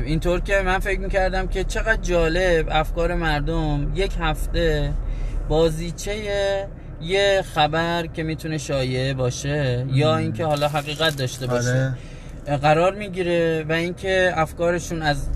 اینطور 0.06 0.40
که 0.40 0.62
من 0.64 0.78
فکر 0.78 1.00
می‌کردم 1.00 1.46
که 1.46 1.64
چقدر 1.64 2.02
جالب 2.02 2.66
افکار 2.70 3.14
مردم 3.14 3.92
یک 3.94 4.12
هفته 4.20 4.92
بازیچه 5.48 6.14
یه 7.02 7.44
خبر 7.54 8.06
که 8.06 8.22
می‌تونه 8.22 8.58
شایعه 8.58 9.14
باشه 9.14 9.86
یا 9.92 10.16
اینکه 10.16 10.44
حالا 10.44 10.68
حقیقت 10.68 11.16
داشته 11.16 11.46
باشه. 11.46 11.94
آره. 12.46 12.56
قرار 12.56 12.94
می‌گیره 12.94 13.64
و 13.68 13.72
اینکه 13.72 14.32
افکارشون 14.34 15.02
از 15.02 15.28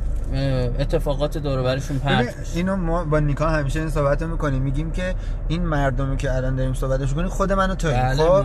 اتفاقات 0.78 1.38
دور 1.38 1.62
برشون 1.62 1.98
پرت 1.98 2.34
اینو 2.54 2.76
ما 2.76 3.04
با 3.04 3.18
نیکا 3.18 3.48
همیشه 3.48 3.80
این 3.80 3.90
صحبت 3.90 4.22
رو 4.22 4.28
می‌کنیم. 4.28 4.62
میگیم 4.62 4.90
که 4.90 5.14
این 5.48 5.62
مردمی 5.62 6.16
که 6.16 6.36
الان 6.36 6.56
داریم 6.56 6.74
صحبتش 6.74 7.08
می‌کنیم 7.08 7.28
خود 7.28 7.52
منو 7.52 7.74
توییم 7.74 8.02
بله، 8.02 8.24
خب؟ 8.24 8.44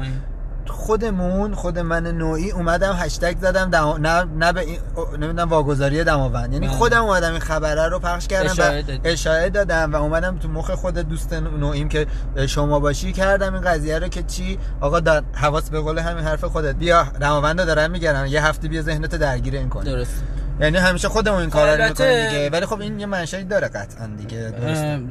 خودمون 0.67 1.53
خود 1.53 1.79
من 1.79 2.08
نوعی 2.08 2.51
اومدم 2.51 2.93
هشتگ 2.93 3.38
زدم 3.41 3.69
دما... 3.69 3.98
نه 3.98 4.24
نه 4.24 4.53
به 4.53 4.62
این... 4.62 4.79
نمی‌دونم 5.19 5.50
واگذاری 5.50 6.03
دماوند. 6.03 6.53
یعنی 6.53 6.67
بله. 6.67 6.75
خودم 6.75 7.03
اومدم 7.03 7.31
این 7.31 7.39
خبره 7.39 7.88
رو 7.88 8.00
پخش 8.00 8.27
کردم 8.27 8.50
اشاره 8.50 8.81
و. 8.81 9.00
اشاره 9.03 9.50
دادم 9.50 9.93
و 9.93 9.96
اومدم 9.96 10.38
تو 10.38 10.48
مخ 10.48 10.72
خود 10.72 10.98
دوست 10.98 11.34
نوعیم 11.34 11.89
که 11.89 12.08
شما 12.48 12.79
باشی 12.79 13.13
کردم 13.13 13.53
این 13.53 13.63
قضیه 13.63 14.00
رو 14.00 14.08
که 14.08 14.24
چی؟ 14.24 14.60
آقا 14.81 15.00
دار 15.00 15.24
حواس 15.34 15.69
به 15.69 15.79
قول 15.79 16.00
همین 16.00 16.24
حرف 16.24 16.43
خودت. 16.43 16.75
بیا 16.75 17.03
دماوند 17.22 17.60
رو 17.60 17.65
دارن 17.65 17.91
میگردن 17.91 18.27
یه 18.27 18.46
هفته 18.46 18.67
بیا 18.67 18.81
ذهنت 18.81 19.15
درگیر 19.15 19.55
این 19.55 19.69
کن 19.69 19.84
درست. 19.84 20.24
یعنی 20.62 20.78
همیشه 20.78 21.10
خودمون 21.10 21.39
این 21.39 21.50
کارا 21.50 21.75
رو 21.75 21.84
می‌کنیم 21.84 22.28
دیگه. 22.28 22.50
ولی 22.50 22.66
خب 22.66 22.82
این 22.82 23.00
یه 23.00 23.06
منشأی 23.06 23.44
داره 23.44 23.68
قطعا 23.68 24.08
دیگه. 24.18 24.54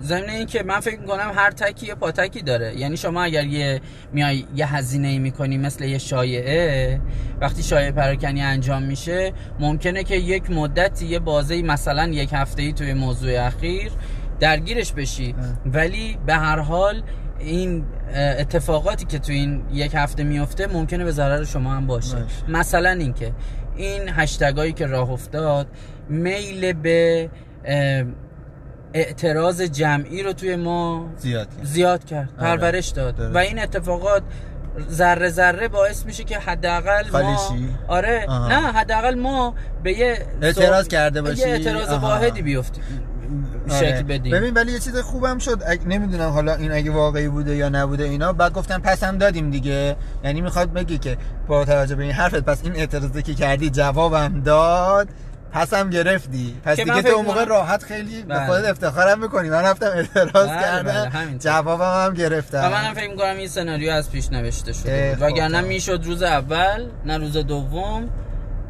ضمن 0.03 0.29
این 0.29 0.47
که 0.47 0.63
من 0.63 0.81
فکر 0.81 1.01
می‌کنم 1.01 1.33
هر 1.35 1.51
تکی 1.51 1.87
یه 1.87 1.95
پاتکی 1.95 2.43
داره. 2.43 2.77
یعنی 2.77 2.97
شما 2.97 3.23
اگر 3.23 3.45
یه 3.45 3.81
میای 4.13 4.45
یه 4.57 4.75
هزینه 4.75 5.19
می‌کنی 5.19 5.59
مثل 5.59 5.85
یه 5.85 5.99
شایعه 5.99 7.01
وقتی 7.41 7.63
شایعه 7.63 7.93
پراکنی 7.93 8.43
انجام 8.43 8.83
میشه 8.83 9.33
ممکنه 9.61 10.05
که 10.05 10.17
یک 10.17 10.51
مدتی 10.51 11.07
یه 11.07 11.19
بازه 11.19 11.63
مثلا 11.63 12.07
یک 12.07 12.31
هفته 12.33 12.63
ای 12.63 12.73
توی 12.73 12.95
موضوع 12.95 13.47
اخیر 13.47 13.93
درگیرش 14.41 14.93
بشی. 14.93 15.35
ولی 15.67 16.19
به 16.27 16.35
هر 16.35 16.59
حال 16.59 17.03
این 17.39 17.85
اتفاقاتی 18.15 19.05
که 19.05 19.19
تو 19.19 19.33
این 19.33 19.63
یک 19.73 19.95
هفته 19.95 20.25
میفته 20.25 20.67
ممکنه 20.67 21.05
به 21.05 21.13
ضرر 21.13 21.45
شما 21.45 21.73
هم 21.73 21.87
باشه. 21.87 22.17
باشه. 22.17 22.27
مثلا 22.49 22.91
اینکه 22.91 23.33
این 23.79 24.09
هشتگایی 24.09 24.73
که 24.73 24.87
راه 24.87 25.11
افتاد 25.11 25.67
میل 26.09 26.73
به 26.73 27.31
اعتراض 28.95 29.63
جمعی 29.63 30.23
رو 30.23 30.33
توی 30.33 30.57
ما 30.57 31.11
زیاد 31.17 31.49
کرد. 31.57 31.65
زیاد 31.65 32.05
کرد 32.05 32.29
آره. 32.39 32.57
پرورش 32.57 32.89
داد. 32.89 33.21
و 33.21 33.39
این 33.39 33.59
اتفاقات 33.59 34.23
ذره 34.91 35.29
ذره 35.29 35.69
باعث 35.69 36.07
میشه 36.07 36.25
که 36.25 36.39
حداقل 36.39 37.11
ما؟ 37.13 37.49
آره 37.89 38.25
آها. 38.29 38.49
نه 38.49 38.73
حداقل 38.73 39.15
ما 39.15 39.55
به 39.83 39.99
یه 39.99 40.27
اعتراض 40.43 40.89
کرده 40.89 41.23
باشی؟ 41.23 41.41
یه 41.41 41.47
اعتراض. 41.47 41.89
واحدی 41.89 42.43
بیفتیم. 42.43 42.85
شکل 43.69 44.03
بدیم. 44.03 44.33
ببین 44.33 44.55
ولی 44.55 44.73
یه 44.73 44.79
چیز 44.79 44.97
خوبم 44.97 45.39
شد. 45.39 45.63
اگه 45.67 45.87
نمی‌دونم 45.87 46.31
حالا 46.31 46.55
این 46.55 46.73
اگه 46.73 46.91
واقعی 46.91 47.29
بوده 47.29 47.57
یا 47.57 47.69
نبوده 47.69 48.05
اینا. 48.05 48.33
بعد 48.33 48.53
گفتن 48.53 48.79
پس 48.79 49.05
هم 49.05 49.19
دادیم 49.19 49.51
دیگه. 49.51 49.97
یعنی 50.25 50.41
می‌خواد 50.41 50.73
بگی 50.73 50.99
که 50.99 51.17
با 51.49 51.65
توجه 51.65 51.95
به 51.95 52.03
این 52.03 52.13
حرفت 52.13 52.41
پس 52.41 52.61
این 52.65 52.77
اعتراضی 52.77 53.23
که 53.23 53.35
کردی 53.35 53.71
جوابم 53.71 54.43
داد 54.45 55.09
پس 55.53 55.75
هم 55.75 55.91
گرفتی. 55.91 56.57
پس 56.65 56.77
دیگه 56.77 57.03
تو 57.03 57.09
اون 57.09 57.25
موقع 57.25 57.45
راحت 57.45 57.83
خیلی 57.83 58.23
به 58.23 58.35
بله. 58.35 58.47
خودت 58.47 58.69
افتخارم 58.71 59.21
می‌کنی. 59.21 59.49
من 59.49 59.63
رفتم 59.63 59.87
اعتراض 59.87 60.49
بله، 60.49 60.61
کردم. 60.61 60.93
بله، 60.93 61.09
همینطور. 61.09 61.53
جوابم 61.53 62.07
هم 62.07 62.15
گرفتم. 62.15 62.65
و 62.65 62.71
منم 62.71 62.95
فکر 62.95 63.11
می‌کنم 63.11 63.37
این 63.37 63.49
سناریو 63.49 63.93
از 63.93 64.11
پیش 64.11 64.33
نوشته 64.33 64.73
شده 64.73 65.09
بود. 65.11 65.19
خب، 65.19 65.33
وگرنه. 65.33 65.61
می‌شد 65.61 66.01
روز 66.05 66.23
اول 66.23 66.87
نه 67.07 67.19
روز 67.19 67.37
دوم. 67.37 68.09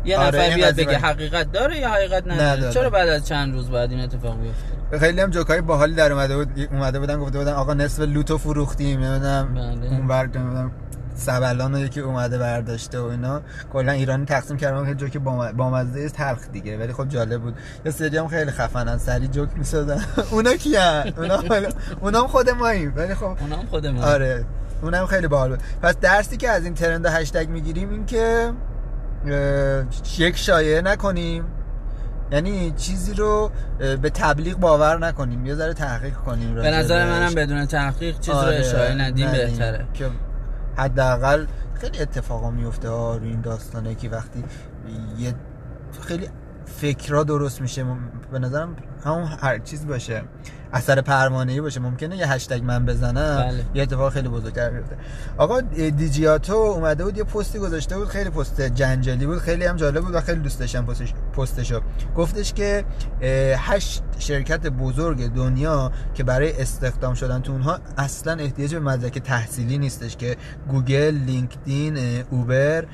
یه 0.04 0.18
آره، 0.18 0.38
نفر 0.38 0.54
بیاد 0.54 0.74
بگه 0.74 0.84
باید. 0.84 1.04
حقیقت 1.04 1.52
داره 1.52 1.78
یا 1.78 1.90
حقیقت 1.90 2.26
نداره؟ 2.26 2.50
نداره. 2.50 2.72
چرا 2.72 2.90
بعد 2.90 3.08
از 3.08 3.28
چند 3.28 3.54
روز 3.54 3.70
بعد 3.70 3.90
این 3.90 4.00
اتفاق 4.00 4.40
بیفته 4.40 4.77
خیلی 5.00 5.20
هم 5.20 5.30
جوکای 5.30 5.60
باحالی 5.60 5.94
در 5.94 6.12
اومده 6.12 6.36
بود 6.36 6.68
اومده 6.72 6.98
بودن 6.98 7.18
گفته 7.20 7.38
بودن 7.38 7.52
آقا 7.52 7.74
نصف 7.74 8.00
لوتو 8.02 8.38
فروختیم 8.38 9.00
نمی‌دونم 9.00 9.54
بله. 9.54 9.86
اون 9.92 10.06
بر 10.06 10.26
نمی‌دونم 10.26 10.70
سبلان 11.14 11.72
رو 11.72 11.78
یکی 11.78 12.00
اومده 12.00 12.38
برداشته 12.38 13.00
و 13.00 13.04
اینا. 13.04 13.40
کلا 13.72 13.92
ایرانی 13.92 14.24
تقسیم 14.24 14.56
کردن 14.56 14.86
که 14.86 14.94
جوک 14.94 15.16
با 15.18 15.52
بامزه 15.52 16.08
تلخ 16.08 16.48
دیگه 16.52 16.78
ولی 16.78 16.92
خب 16.92 17.08
جالب 17.08 17.40
بود. 17.42 17.54
یه 17.84 17.92
سری 17.92 18.16
هم 18.16 18.28
خیلی 18.28 18.50
خفنن 18.50 18.98
سری 18.98 19.28
جوک 19.28 19.48
می‌سازن. 19.56 20.00
اونا 20.32 20.54
کیان؟ 20.54 21.12
اونا 21.16 21.36
حالا- 21.36 21.68
اونا 22.00 22.20
هم 22.20 22.26
خود 22.26 22.50
ماییم 22.50 22.92
ولی 22.96 23.14
خب 23.14 23.24
اونم 23.24 23.66
خودمون 23.70 24.02
آره. 24.04 24.44
اونم 24.82 25.06
خیلی 25.06 25.26
باحال 25.28 25.48
بود. 25.50 25.60
پس 25.82 25.96
درسی 26.00 26.36
که 26.36 26.48
از 26.50 26.64
این 26.64 26.74
ترند 26.74 27.06
هشتگ 27.06 27.48
می‌گیریم 27.48 27.90
این 27.90 28.06
که 28.06 28.52
یک 30.18 30.36
شایعه 30.36 30.80
نکنیم. 30.82 31.44
یعنی 32.32 32.70
چیزی 32.76 33.14
رو 33.14 33.50
به 33.78 34.10
تبلیغ 34.10 34.56
باور 34.56 34.98
نکنیم. 34.98 35.46
یه 35.46 35.54
ذره 35.54 35.74
تحقیق 35.74 36.14
کنیم 36.14 36.54
به 36.54 36.70
نظر. 36.70 37.06
منم 37.06 37.34
بدون 37.34 37.66
تحقیق 37.66 38.18
چیز 38.18 38.34
رو 38.34 38.40
آره، 38.40 38.56
اشاره 38.56 38.94
ندیم 38.94 39.32
بهتره. 39.32 39.86
که 39.94 40.10
حداقل 40.76 41.46
خیلی 41.74 41.98
اتفاقا 41.98 42.50
میفته 42.50 42.88
ها 42.88 43.16
روی 43.16 43.28
این 43.28 43.40
داستانه 43.40 43.94
که 43.94 44.08
وقتی 44.08 44.44
یه 45.18 45.34
خیلی 46.00 46.28
فکرها 46.66 47.24
درست 47.24 47.60
میشه. 47.60 47.84
به 48.32 48.38
نظرم 48.38 48.76
همون 49.04 49.24
هر 49.24 49.58
چیز 49.58 49.86
باشه. 49.86 50.22
اثر 50.72 51.00
پروانه‌ای 51.00 51.60
باشه. 51.60 51.80
ممکنه 51.80 52.16
یه 52.16 52.26
هشتگ 52.26 52.64
من 52.64 52.86
بزنم. 52.86 53.36
بله. 53.36 53.64
یه 53.74 53.82
اتفاق 53.82 54.12
خیلی 54.12 54.28
بزرگتر 54.28 54.70
بیفته. 54.70 54.96
آقا 55.38 55.60
دیجیاتو 55.60 56.54
اومده 56.54 57.04
بود 57.04 57.18
یه 57.18 57.24
پستی 57.24 57.58
گذاشته 57.58 57.98
بود 57.98 58.08
خیلی 58.08 58.30
پست 58.30 58.60
جنجالی 58.60 59.26
بود 59.26 59.38
خیلی 59.38 59.64
هم 59.64 59.76
جالب 59.76 60.04
بود 60.04 60.14
و 60.14 60.20
خیلی 60.20 60.40
دوست 60.40 60.60
داشتم 60.60 60.86
پستش 60.86 61.14
پستشو. 61.36 61.80
گفتش 62.16 62.52
که 62.52 62.84
هشت 63.56 64.02
شرکت 64.18 64.66
بزرگ 64.66 65.32
دنیا 65.32 65.92
که 66.14 66.24
برای 66.24 66.60
استخدام 66.60 67.14
شدن 67.14 67.40
تو 67.40 67.52
اونها 67.52 67.78
اصلا 67.98 68.32
احتیاج 68.32 68.74
به 68.74 68.80
مدرک 68.80 69.18
تحصیلی 69.18 69.78
نیستش 69.78 70.16
که 70.16 70.36
گوگل 70.68 71.14
لینکدین 71.14 71.98
اوبر 72.30 72.84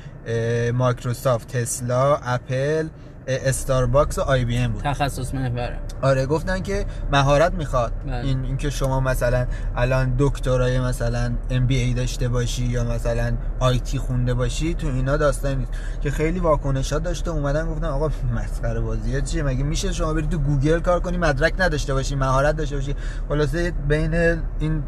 مایکروسافت 0.73 1.57
تسلا 1.57 2.15
اپل 2.15 2.87
استارباکس 3.27 4.17
و 4.17 4.21
IBM 4.21 4.71
بود. 4.71 4.81
تخصص 4.83 5.33
محوره. 5.33 5.79
آره 6.01 6.25
گفتن 6.25 6.59
که 6.59 6.85
مهارت 7.11 7.53
می‌خواد. 7.53 7.93
بله. 8.07 8.15
این 8.15 8.45
اینکه 8.45 8.69
شما 8.69 8.99
مثلا 8.99 9.45
الان 9.75 10.15
دکترای 10.17 10.79
مثلا 10.79 11.31
MBA 11.49 11.93
داشته 11.93 12.29
باشی 12.29 12.65
یا 12.65 12.83
مثلا 12.83 13.33
IT 13.59 13.97
خونده 13.97 14.33
باشی 14.33 14.73
تو 14.73 14.87
اینا 14.87 15.17
داستان 15.17 15.57
نیست. 15.57 15.71
که 16.01 16.11
خیلی 16.11 16.39
واکنشات 16.39 17.03
داشته 17.03 17.31
اومدن 17.31 17.67
گفتن 17.67 17.87
آقا 17.87 18.09
مسخره 18.35 18.79
بازی 18.79 19.21
چیه؟ 19.21 19.43
مگه 19.43 19.63
میشه 19.63 19.91
شما 19.91 20.13
بری 20.13 20.27
تو 20.27 20.37
گوگل 20.37 20.79
کار 20.79 20.99
کنی 20.99 21.17
مدرک 21.17 21.53
نداشته 21.59 21.93
باشی 21.93 22.15
مهارت 22.15 22.55
داشته 22.55 22.75
باشی؟ 22.75 22.95
خلاصه 23.29 23.71
بین 23.71 24.13
این 24.59 24.75
اه، 24.75 24.83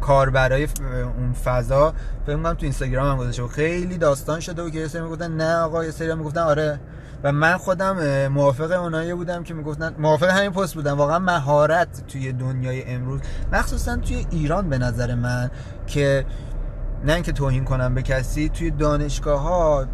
کاربرای 0.00 0.68
اون 1.18 1.32
فضا 1.32 1.94
فکر 2.26 2.36
کنم 2.36 2.52
تو 2.52 2.62
اینستاگرام 2.62 3.10
هم 3.10 3.16
گذاشته. 3.16 3.46
خیلی 3.46 3.98
داستان 3.98 4.40
شده 4.40 4.62
و 4.62 4.70
که 4.70 4.78
یه 4.78 4.88
سری 4.88 5.02
می‌گفتن 5.02 5.36
نه 5.36 5.54
آقا 5.56 5.84
یه 5.84 5.90
سری 5.90 6.14
می‌گفتن 6.14 6.40
آره. 6.40 6.80
و 7.24 7.32
من 7.32 7.56
خودم 7.56 8.28
موافق 8.28 8.82
اونایی 8.82 9.14
بودم 9.14 9.42
که 9.42 9.54
می‌گفتن 9.54 9.94
موافق 9.98 10.28
همین 10.28 10.50
پست 10.50 10.74
بودم. 10.74 10.96
واقعا 10.96 11.18
مهارت 11.18 12.06
توی 12.06 12.32
دنیای 12.32 12.84
امروز 12.84 13.20
مخصوصا 13.52 13.96
توی 13.96 14.26
ایران 14.30 14.68
به 14.68 14.78
نظر 14.78 15.14
من 15.14 15.50
که 15.86 16.24
نه 17.04 17.12
اینکه 17.14 17.32
توهین 17.32 17.64
کنم 17.64 17.94
به 17.94 18.02
کسی 18.02 18.48
توی 18.48 18.70
دانشگاه 18.70 19.40
ها 19.40 19.86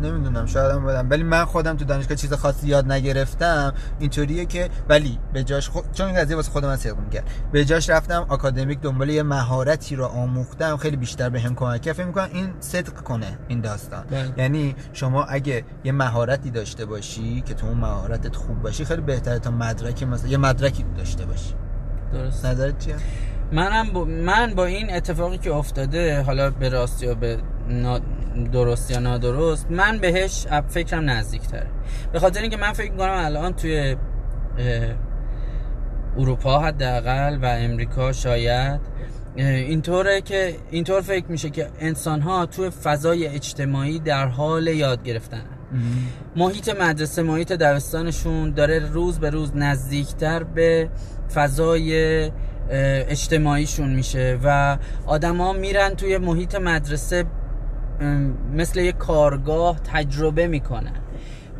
نمی‌دونم 0.00 0.46
شاید 0.46 0.70
هم 0.72 0.86
بدم 0.86 1.10
ولی 1.10 1.22
من 1.22 1.44
خودم 1.44 1.76
تو 1.76 1.84
دانشگاه 1.84 2.16
چیز 2.16 2.32
خاصی 2.32 2.68
یاد 2.68 2.92
نگرفتم. 2.92 3.74
اینطوریه 3.98 4.46
که 4.46 4.68
ولی 4.88 5.18
به 5.32 5.44
جاش 5.44 5.68
خود 5.68 5.92
چون 5.92 6.06
این 6.06 6.16
قضیه 6.16 6.36
واسه 6.36 6.50
خودم 6.50 6.68
من 6.68 6.78
می‌کرد. 7.04 7.30
به 7.52 7.64
جاش 7.64 7.90
رفتم 7.90 8.26
آکادمیک 8.28 8.80
دنبال 8.80 9.10
یه 9.10 9.22
مهارتی 9.22 9.96
رو 9.96 10.04
آموختم. 10.04 10.76
خیلی 10.76 10.96
بیشتر 10.96 11.28
بهم 11.28 11.54
کمک 11.54 11.82
کرد. 11.82 11.94
فکر 11.94 12.06
می‌کنم 12.06 12.28
این 12.32 12.50
صدق 12.60 12.92
کنه 13.00 13.38
این 13.48 13.60
داستان. 13.60 14.04
بله. 14.10 14.32
یعنی 14.36 14.76
شما 14.92 15.24
اگه 15.24 15.64
یه 15.84 15.92
مهارتی 15.92 16.50
داشته 16.50 16.86
باشی 16.86 17.40
که 17.40 17.54
تو 17.54 17.66
اون 17.66 17.78
مهارتت 17.78 18.36
خوب 18.36 18.62
باشی 18.62 18.84
خیلی 18.84 19.02
بهتره 19.02 19.38
تا 19.38 19.50
مدرکی 19.50 20.04
مثلا 20.04 20.28
یه 20.30 20.36
مدرکی 20.36 20.84
داشته 20.98 21.24
باشی. 21.24 21.54
درست. 22.12 22.46
نظرت 22.46 22.78
چیه؟ 22.78 22.94
منم 23.52 23.90
با 23.92 24.04
من 24.04 24.54
با 24.54 24.66
این 24.66 24.94
اتفاقی 24.94 25.38
که 25.38 25.52
افتاده 25.52 26.22
حالا 26.22 26.50
به 26.50 26.68
راست 26.68 27.02
یا 27.02 27.14
به 27.14 27.38
نا- 27.68 28.00
درست 28.52 28.90
یا 28.90 28.98
نادرست 28.98 29.70
من 29.70 29.98
بهش 29.98 30.46
فکرم 30.68 31.10
نزدیک 31.10 31.42
تره 31.42 31.66
به 32.12 32.18
خاطر 32.18 32.40
اینکه 32.40 32.56
من 32.56 32.72
فکر 32.72 32.92
می‌کنم 32.92 33.24
الان 33.24 33.52
توی 33.52 33.96
اروپا 36.18 36.58
حداقل 36.58 37.38
و 37.42 37.46
امریکا 37.46 38.12
شاید 38.12 38.80
اینطوره 39.36 40.20
که 40.20 40.56
اینطور 40.70 41.00
فکر 41.00 41.26
میشه 41.28 41.50
که 41.50 41.66
انسان 41.80 42.20
ها 42.20 42.46
توی 42.46 42.70
فضای 42.70 43.26
اجتماعی 43.26 43.98
در 43.98 44.26
حال 44.26 44.66
یاد 44.66 45.02
گرفتن. 45.02 45.42
محیط 46.36 46.68
مدرسه 46.80 47.22
محیط 47.22 47.52
دبستانشون 47.52 48.50
داره 48.50 48.78
روز 48.78 49.18
به 49.18 49.30
روز 49.30 49.56
نزدیکتر 49.56 50.42
به 50.42 50.88
فضای 51.34 52.30
اجتماعیشون 52.70 53.94
میشه 53.94 54.38
و 54.44 54.78
آدما 55.06 55.52
میرن 55.52 55.94
توی 55.94 56.18
محیط 56.18 56.54
مدرسه 56.54 57.24
مثل 58.52 58.80
یه 58.80 58.92
کارگاه 58.92 59.80
تجربه 59.80 60.46
می‌کنن 60.46 60.94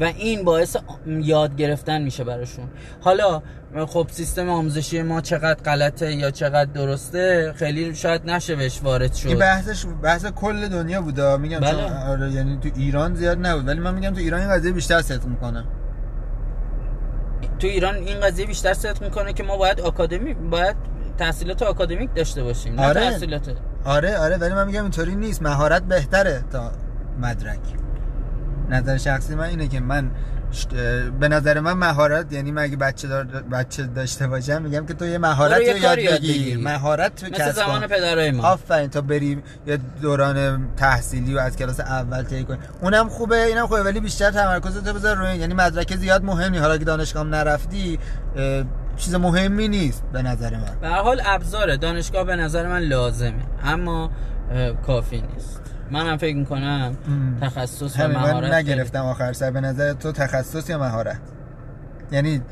و 0.01 0.05
این 0.05 0.45
باعث 0.45 0.77
یاد 1.07 1.57
گرفتن 1.57 2.03
میشه 2.03 2.25
براشون. 2.25 2.65
حالا 3.01 3.43
خب 3.87 4.07
سیستم 4.11 4.49
آموزشی 4.49 5.03
ما 5.03 5.21
چقدر 5.21 5.63
غلطه 5.63 6.13
یا 6.13 6.31
چقدر 6.31 6.73
درسته 6.73 7.53
خیلی 7.57 7.95
شاید 7.95 8.31
نشه 8.31 8.57
بهش 8.57 8.81
وارد 8.83 9.03
این 9.03 9.13
شد. 9.13 9.39
بحثش 9.39 9.87
بحث 10.03 10.27
کل 10.27 10.69
دنیا 10.69 11.03
بوده. 11.03 11.37
میگم 11.37 11.59
بله. 11.59 12.09
آره 12.09 12.31
یعنی 12.31 12.59
تو 12.63 12.69
ایران 12.77 13.15
زیاد 13.15 13.47
نبود. 13.47 13.69
ولی 13.69 13.81
من 13.81 13.95
میگم 13.95 14.11
تو 14.11 14.21
ایران 14.21 14.41
این 14.41 14.51
قضیه 14.51 14.73
بیشتر 14.73 15.03
صدق 15.03 15.25
می‌کنه. 15.27 15.65
تو 17.59 17.67
ایران 17.67 17.95
این 17.95 18.21
قضیه 18.21 18.47
بیشتر 18.47 18.75
صدق 18.75 19.03
می‌کنه 19.03 19.33
که 19.33 19.43
ما 19.43 19.57
باید 19.57 19.81
آکادمی 19.81 20.35
باید 20.35 20.77
تحصیلات 21.19 21.63
آکادمیک 21.63 22.15
داشته 22.15 22.43
باشیم 22.43 22.75
نه 22.75 22.87
آره. 22.87 23.01
تحصیلات 23.01 23.57
آره 23.85 24.19
آره 24.19 24.37
ولی 24.37 24.55
من 24.55 24.67
میگم 24.67 24.83
اینطوری 24.83 25.15
نیست 25.15 25.43
مهارت 25.43 25.83
بهتره 25.83 26.45
تا 26.53 26.73
مدرک 27.21 27.59
نظر 28.71 28.97
شخصی 28.97 29.35
من 29.35 29.45
اینه 29.45 29.69
که 29.69 29.81
من 29.81 30.11
به 31.21 31.29
نظر 31.29 31.61
من 31.61 31.73
مهارت 31.73 32.33
یعنی 32.33 32.53
من 32.53 32.63
اگه 32.63 32.77
بچه 32.77 33.09
دار 33.09 33.25
بچه 33.25 33.83
داشته 33.83 34.27
باشم 34.27 34.63
میگم 34.63 34.87
که 34.87 34.95
تو 34.95 35.07
یه 35.07 35.19
مهارت 35.19 35.57
رو 35.69 35.77
یاد 35.77 35.99
بگیر. 35.99 36.59
مهارت 36.59 37.15
تو 37.15 37.31
کسب 37.31 37.53
زمان 37.53 37.81
کن. 37.81 37.87
پدرای 37.87 38.31
ما 38.31 38.43
آفرین 38.43 38.91
تا 38.91 39.01
بریم 39.01 39.43
یه 39.67 39.79
دوران 40.03 40.69
تحصیلی 40.77 41.35
و 41.35 41.39
از 41.39 41.57
کلاس 41.57 41.81
اول 41.81 42.23
طی 42.23 42.45
کنی 42.45 42.59
اونم 42.81 43.09
خوبه 43.09 43.45
اینم 43.45 43.67
خوبه 43.67 43.83
ولی 43.83 44.01
بیشتر 44.01 44.31
تمرکزت 44.31 44.89
رو 44.89 44.95
بذار 44.95 45.17
روی. 45.17 45.37
یعنی 45.37 45.55
مدرک 45.55 45.97
زیاد 45.97 46.25
مهم 46.25 46.51
نیست 46.51 46.63
حالا 46.63 46.79
که 46.79 46.85
دانشگاه 46.85 47.25
نرفتی 47.25 47.99
چیز 49.01 49.15
مهمی 49.15 49.69
نیست 49.69 50.05
به 50.13 50.23
نظر 50.23 50.57
من. 50.57 50.77
به 50.81 50.89
هر 50.89 51.03
حال 51.03 51.21
ابزاره 51.27 51.77
دانشگاه 51.77 52.25
به 52.25 52.37
نظر 52.37 52.69
من 52.69 52.79
لازمه 52.81 53.43
اما 53.65 54.11
کافی 54.87 55.23
نیست. 55.35 55.61
منم 55.91 56.17
فکر 56.17 56.37
می‌کنم 56.37 56.97
ام. 57.09 57.39
تخصص 57.41 57.97
و 58.01 58.03
من 58.09 58.15
مهارت 58.15 58.41
خیلی- 58.53 58.55
نگرفتم 58.73 59.05
آخر 59.05 59.33
سر. 59.33 59.51
به 59.51 59.61
نظر 59.61 59.93
تو 59.93 60.13
تخصص 60.13 60.71
یا 60.71 60.79
مهارت؟ 60.79 61.19
یعنی 62.13 62.43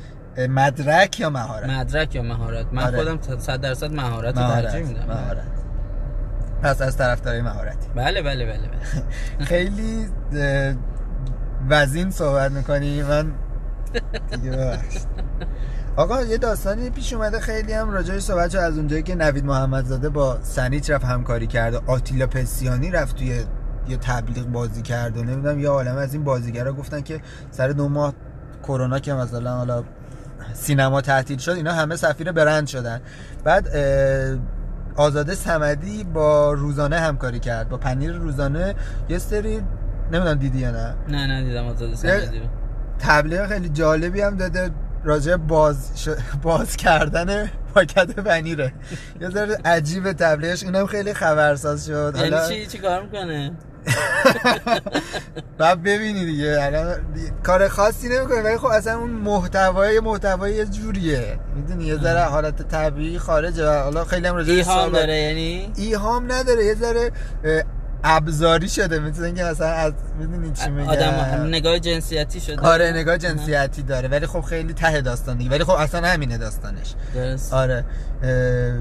مدرک 0.49 1.21
یا 1.21 1.31
مهارت؟ 1.31 1.71
مدرک 1.71 2.15
یا 2.15 2.23
مهارت. 2.23 2.67
من 2.73 2.83
آره. 2.83 2.99
خودم 2.99 3.17
ت- 3.17 3.39
صد 3.41 3.61
درصد 3.61 3.93
مهارت 3.93 4.39
رو 4.39 4.49
ترجیح 4.49 4.83
میدم. 4.83 5.05
مهارت. 5.09 5.43
پس 6.63 6.83
از 6.83 6.97
طرفدارای 6.97 7.43
مهارتی. 7.43 7.89
بله 7.95 8.23
بله 8.23 8.45
بله 8.47 8.59
بله. 8.59 9.05
خیلی 9.49 10.07
وزین 11.69 12.11
صحبت 12.11 12.51
می‌کنی. 12.53 13.03
من 13.03 13.33
دیگه. 14.43 14.79
آقا 15.99 16.23
یه 16.23 16.39
داستانی 16.39 16.91
پیش 16.91 17.13
اومده 17.13 17.41
خیلی 17.41 17.73
هم 17.73 17.91
راجعش 17.91 18.23
صحبت 18.23 18.51
شد. 18.51 18.57
از 18.57 18.79
اونجایی 18.79 19.03
که 19.03 19.15
نوید 19.15 19.45
محمدزاده 19.45 20.09
با 20.09 20.39
سنیچ 20.43 20.91
رفت 20.91 21.05
همکاری 21.05 21.47
کرد 21.47 21.75
و 21.75 21.81
آتیلا 21.87 22.27
پسیانی 22.27 22.91
رفت 22.91 23.17
توی 23.17 23.45
یه 23.89 23.97
تبلیغ 23.97 24.47
بازی 24.47 24.83
کرد 24.83 25.17
و 25.17 25.23
نمی‌دونم 25.23 25.61
یه 25.61 25.69
عالم 25.69 25.97
از 25.97 26.15
این 26.15 26.25
بازیگرا 26.25 26.73
گفتن 26.73 27.01
که 27.01 27.21
سر 27.51 27.69
دو 27.69 27.89
ماه 27.89 28.15
کرونا 28.63 28.99
که 28.99 29.13
مثلا 29.13 29.57
حالا 29.57 29.85
سینما 30.53 31.01
تعطیل 31.01 31.39
شد 31.39 31.51
اینا 31.51 31.73
همه 31.73 31.97
سفیر 31.97 32.33
برند 32.33 32.67
شدن. 32.67 33.01
بعد 33.45 33.69
آزاده 34.97 35.35
سمدی 35.35 36.05
با 36.05 36.53
روزانه 36.53 37.01
همکاری 37.01 37.41
کرد. 37.41 37.69
با 37.69 37.77
پنیر 37.77 38.13
روزانه 38.13 38.75
یه 39.09 39.19
سری 39.19 39.63
نمی‌دونم 40.13 40.35
دیدی 40.35 40.59
یا 40.59 40.71
نه؟ 40.71 40.95
نه 41.09 41.27
نه 41.27 41.45
دیدم 41.45 41.67
آزاد 41.67 41.95
سمدی 41.95 42.43
تبلیغ 42.99 43.47
خیلی 43.47 43.69
جالبی 43.69 44.21
هم 44.21 44.37
داده. 44.37 44.71
راجع 45.05 45.37
باز 45.37 45.91
ش- 45.97 46.09
باز 46.43 46.77
کردن 46.77 47.51
پاکت 47.75 48.11
پنیره. 48.21 48.73
یه 49.21 49.31
ذره 49.31 49.59
عجیب 49.65 50.13
تبلیغش. 50.13 50.63
اینم 50.63 50.87
خیلی 50.87 51.15
خبرساز 51.15 51.87
شد. 51.87 52.13
یعنی 52.17 52.31
حالا 52.31 52.49
چی؟ 52.49 52.67
چی 52.67 52.79
کار 52.79 53.03
می‌کنه؟ 53.03 53.53
بعد 55.59 55.83
ببینی 55.83 56.25
دیگه. 56.27 56.59
الان 56.63 56.95
کار 57.43 57.69
خاصی 57.69 58.09
نمی‌کنه 58.09 58.43
ولی 58.43 58.57
خب 58.59 58.67
اصلا 58.67 58.99
اون 58.99 59.11
محتوای 59.11 60.01
محتوای 60.01 60.55
یه 60.55 60.65
جوریه. 60.65 61.39
می‌دونی؟ 61.57 61.85
یه 61.85 61.97
ذره 61.99 62.21
حالت 62.21 62.69
طبیعی 62.69 63.19
خارجه. 63.19 63.69
و 63.69 63.83
حالا 63.83 64.05
خیلی 64.05 64.27
هم 64.27 64.35
راجع 64.37 64.53
ایهام 64.53 64.93
داره 64.93 65.17
یعنی؟ 65.17 65.73
ایهام 65.77 66.33
نداره. 66.33 66.65
یه 66.65 66.75
ذره 66.75 67.11
ابزاری 68.05 68.69
شده 68.69 68.99
مثل 68.99 69.23
اینکه 69.25 69.45
مثلا 69.45 69.69
از 69.69 69.93
می‌دونی 70.19 70.51
چی 70.53 70.71
میگم 70.71 70.89
آدم 70.89 71.47
نگاه 71.47 71.79
جنسیتی 71.79 72.41
شده. 72.41 72.61
آره 72.61 72.93
نگاه 72.93 73.19
جنسیتی 73.19 73.83
داره 73.83 74.09
ولی 74.09 74.27
خب 74.27 74.41
خیلی 74.41 74.73
ته 74.73 75.01
داستان 75.01 75.39
دیگه. 75.39 75.51
ولی 75.51 75.65
خب 75.65 75.71
اصلا 75.71 76.09
همینه 76.09 76.39
داستانش. 76.39 76.95
درست. 77.15 77.53
آره. 77.53 77.85
اه، 78.23 78.73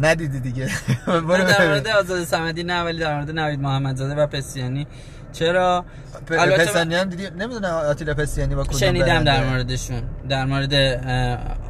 ندیدی 0.00 0.40
دیگه. 0.40 0.66
در. 1.06 1.20
مورد 1.20 1.86
آزاد 1.88 2.24
سمدی 2.24 2.62
نه 2.62 2.82
ولی 2.82 2.98
در 2.98 3.14
مورد 3.14 3.30
نوید 3.30 3.60
محمدزاده 3.60 4.14
و 4.14 4.26
پسیانی. 4.26 4.86
چرا؟ 5.32 5.84
پ- 6.28 6.32
البته 6.32 6.64
پسانی 6.64 6.94
هم 6.94 7.04
دیدی؟ 7.08 7.30
نمی‌دونم 7.30 7.70
آتیلا 7.70 8.14
پسیانی 8.14 8.54
با 8.54 8.64
کدوم 8.64 8.78
شنیدم؟ 8.78 9.24
در 9.24 9.44
موردشون. 9.44 10.02
در 10.28 10.44
مورد 10.44 10.74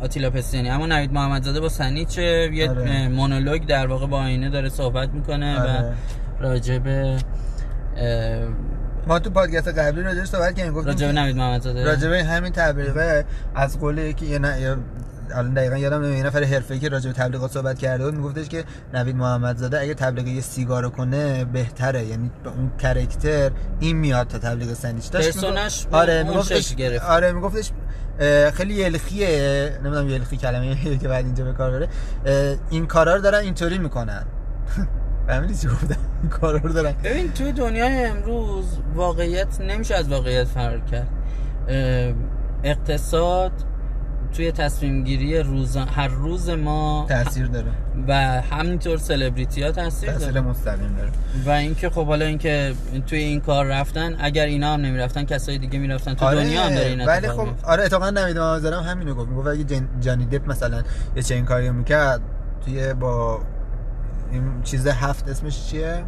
آتیلا 0.02 0.30
پسیانی. 0.30 0.70
اما 0.70 0.86
نوید 0.86 1.12
محمدزاده 1.12 1.60
با 1.60 1.68
سنیچه 1.68 2.50
یه 2.52 2.70
آره. 2.70 3.08
مونولوگ 3.08 3.66
در 3.66 3.86
واقع 3.86 4.06
با 4.06 4.18
آینه 4.18 4.50
داره 4.50 4.68
صحبت 4.68 5.08
می‌کنه 5.08 5.58
و 5.58 5.60
آره. 5.60 5.92
اه، 6.42 6.60
ما 9.06 9.18
تو 9.18 9.30
پادکست 9.30 9.68
قبلی 9.68 10.02
راجعش 10.02 10.28
صحبت 10.28 10.54
کردیم 10.54 10.72
گفتیم 10.72 10.94
که 10.94 11.06
نوید 11.06 11.36
محمدزاده. 11.36 11.84
راجبه 11.84 12.24
همین 12.24 12.52
تبلیغه 12.52 13.24
از 13.54 13.80
قول 13.80 13.98
یکی 13.98 14.26
یه 14.26 14.38
نه 14.38 14.76
الان 15.34 15.54
دقیقا 15.54 15.76
یادم 15.76 16.02
نمیاد 16.02 16.16
یه 16.16 16.26
نفر 16.26 16.44
حرفه‌ای 16.44 16.80
که 16.80 16.88
راجع 16.88 17.10
به 17.10 17.16
تبلیغات 17.16 17.50
صحبت 17.50 17.78
کرده 17.78 18.04
بود 18.04 18.14
میگفتش 18.14 18.48
که 18.48 18.64
نوید 18.94 19.16
محمدزاده 19.16 19.80
اگه 19.80 19.94
تبلیغ 19.94 20.26
یه 20.26 20.40
سیگار 20.40 20.88
کنه 20.88 21.44
بهتره. 21.44 22.04
یعنی 22.04 22.30
به 22.44 22.50
اون 22.50 22.70
کرکتر 22.78 23.50
این 23.80 23.96
میاد 23.96 24.28
تا 24.28 24.38
تبلیغ 24.38 24.74
سندیچ 24.74 25.10
داشت 25.10 25.34
پرسوناش 25.34 25.86
آره 25.92 26.22
میگفتش 26.22 26.74
گرفت. 26.74 27.04
آره 27.04 27.32
میگفتش 27.32 27.70
خیلی 28.54 28.74
یلخیه. 28.74 29.78
نمی‌دونم 29.84 30.08
یلخی 30.08 30.36
کلمه 30.36 30.76
که 31.02 31.08
بعد 31.08 31.24
اینجا 31.24 31.44
به 31.44 31.52
کار 31.52 31.70
بره. 31.70 31.88
این 32.70 32.86
کارا 32.86 33.14
رو 33.14 33.20
دارن 33.20 33.38
اینطوری 33.38 33.78
می‌کنن. 33.78 34.24
فهمیدی 35.30 35.54
چی 35.54 35.68
گفتم 35.68 35.96
کارا 36.40 36.58
رو 36.58 36.72
دارن 36.72 36.94
ببین 37.04 37.32
توی 37.32 37.52
دنیای 37.52 38.04
امروز 38.04 38.78
واقعیت 38.94 39.60
نمیشه 39.60 39.94
از 39.94 40.08
واقعیت 40.08 40.44
فرار 40.44 40.80
کرد. 40.80 41.08
اقتصاد 42.64 43.52
توی 44.32 44.52
تصمیم 44.52 45.04
گیری 45.04 45.38
روز 45.38 45.76
هر 45.76 46.08
روز 46.08 46.50
ما 46.50 47.06
تاثیر 47.08 47.46
داره. 47.46 47.66
و 48.08 48.14
همینطور 48.40 48.98
سلبریتی 48.98 49.62
ها 49.62 49.70
تاثیر 49.70 50.12
تاثیر 50.12 50.30
داره. 50.30 50.40
مستقیم 50.40 50.96
داره. 50.96 51.10
و 51.46 51.50
اینکه 51.50 51.90
خب 51.90 52.06
حالا 52.06 52.24
اینکه 52.24 52.74
توی 53.06 53.18
این 53.18 53.40
کار 53.40 53.66
رفتن 53.66 54.16
اگر 54.18 54.44
اینا 54.46 54.74
هم 54.74 54.80
نمی‌رفتن 54.80 55.24
کسای 55.24 55.58
دیگه 55.58 55.78
می‌رفتن. 55.78 56.14
تو 56.14 56.30
دنیا 56.30 56.62
هم 56.62 56.74
داره 56.74 56.86
این 56.86 57.06
ولی 57.06 57.28
خب. 57.28 57.48
آره 57.64 57.84
اتفاقا 57.84 58.10
نوید 58.10 58.36
همینو 58.36 59.14
گفت. 59.14 59.28
می‌گفت 59.28 59.48
اگه 59.48 59.64
جن... 59.64 59.88
جانی 60.00 60.26
دپ 60.26 60.50
مثلا 60.50 60.82
یه 61.16 61.22
چنین 61.22 61.44
کاری 61.44 61.70
می‌کرد 61.70 62.20
توی 62.64 62.94
با 62.94 63.40
این 64.32 64.62
چیز 64.62 64.86
هفت 64.86 65.28
اسمش 65.28 65.66
چیه؟ 65.66 66.04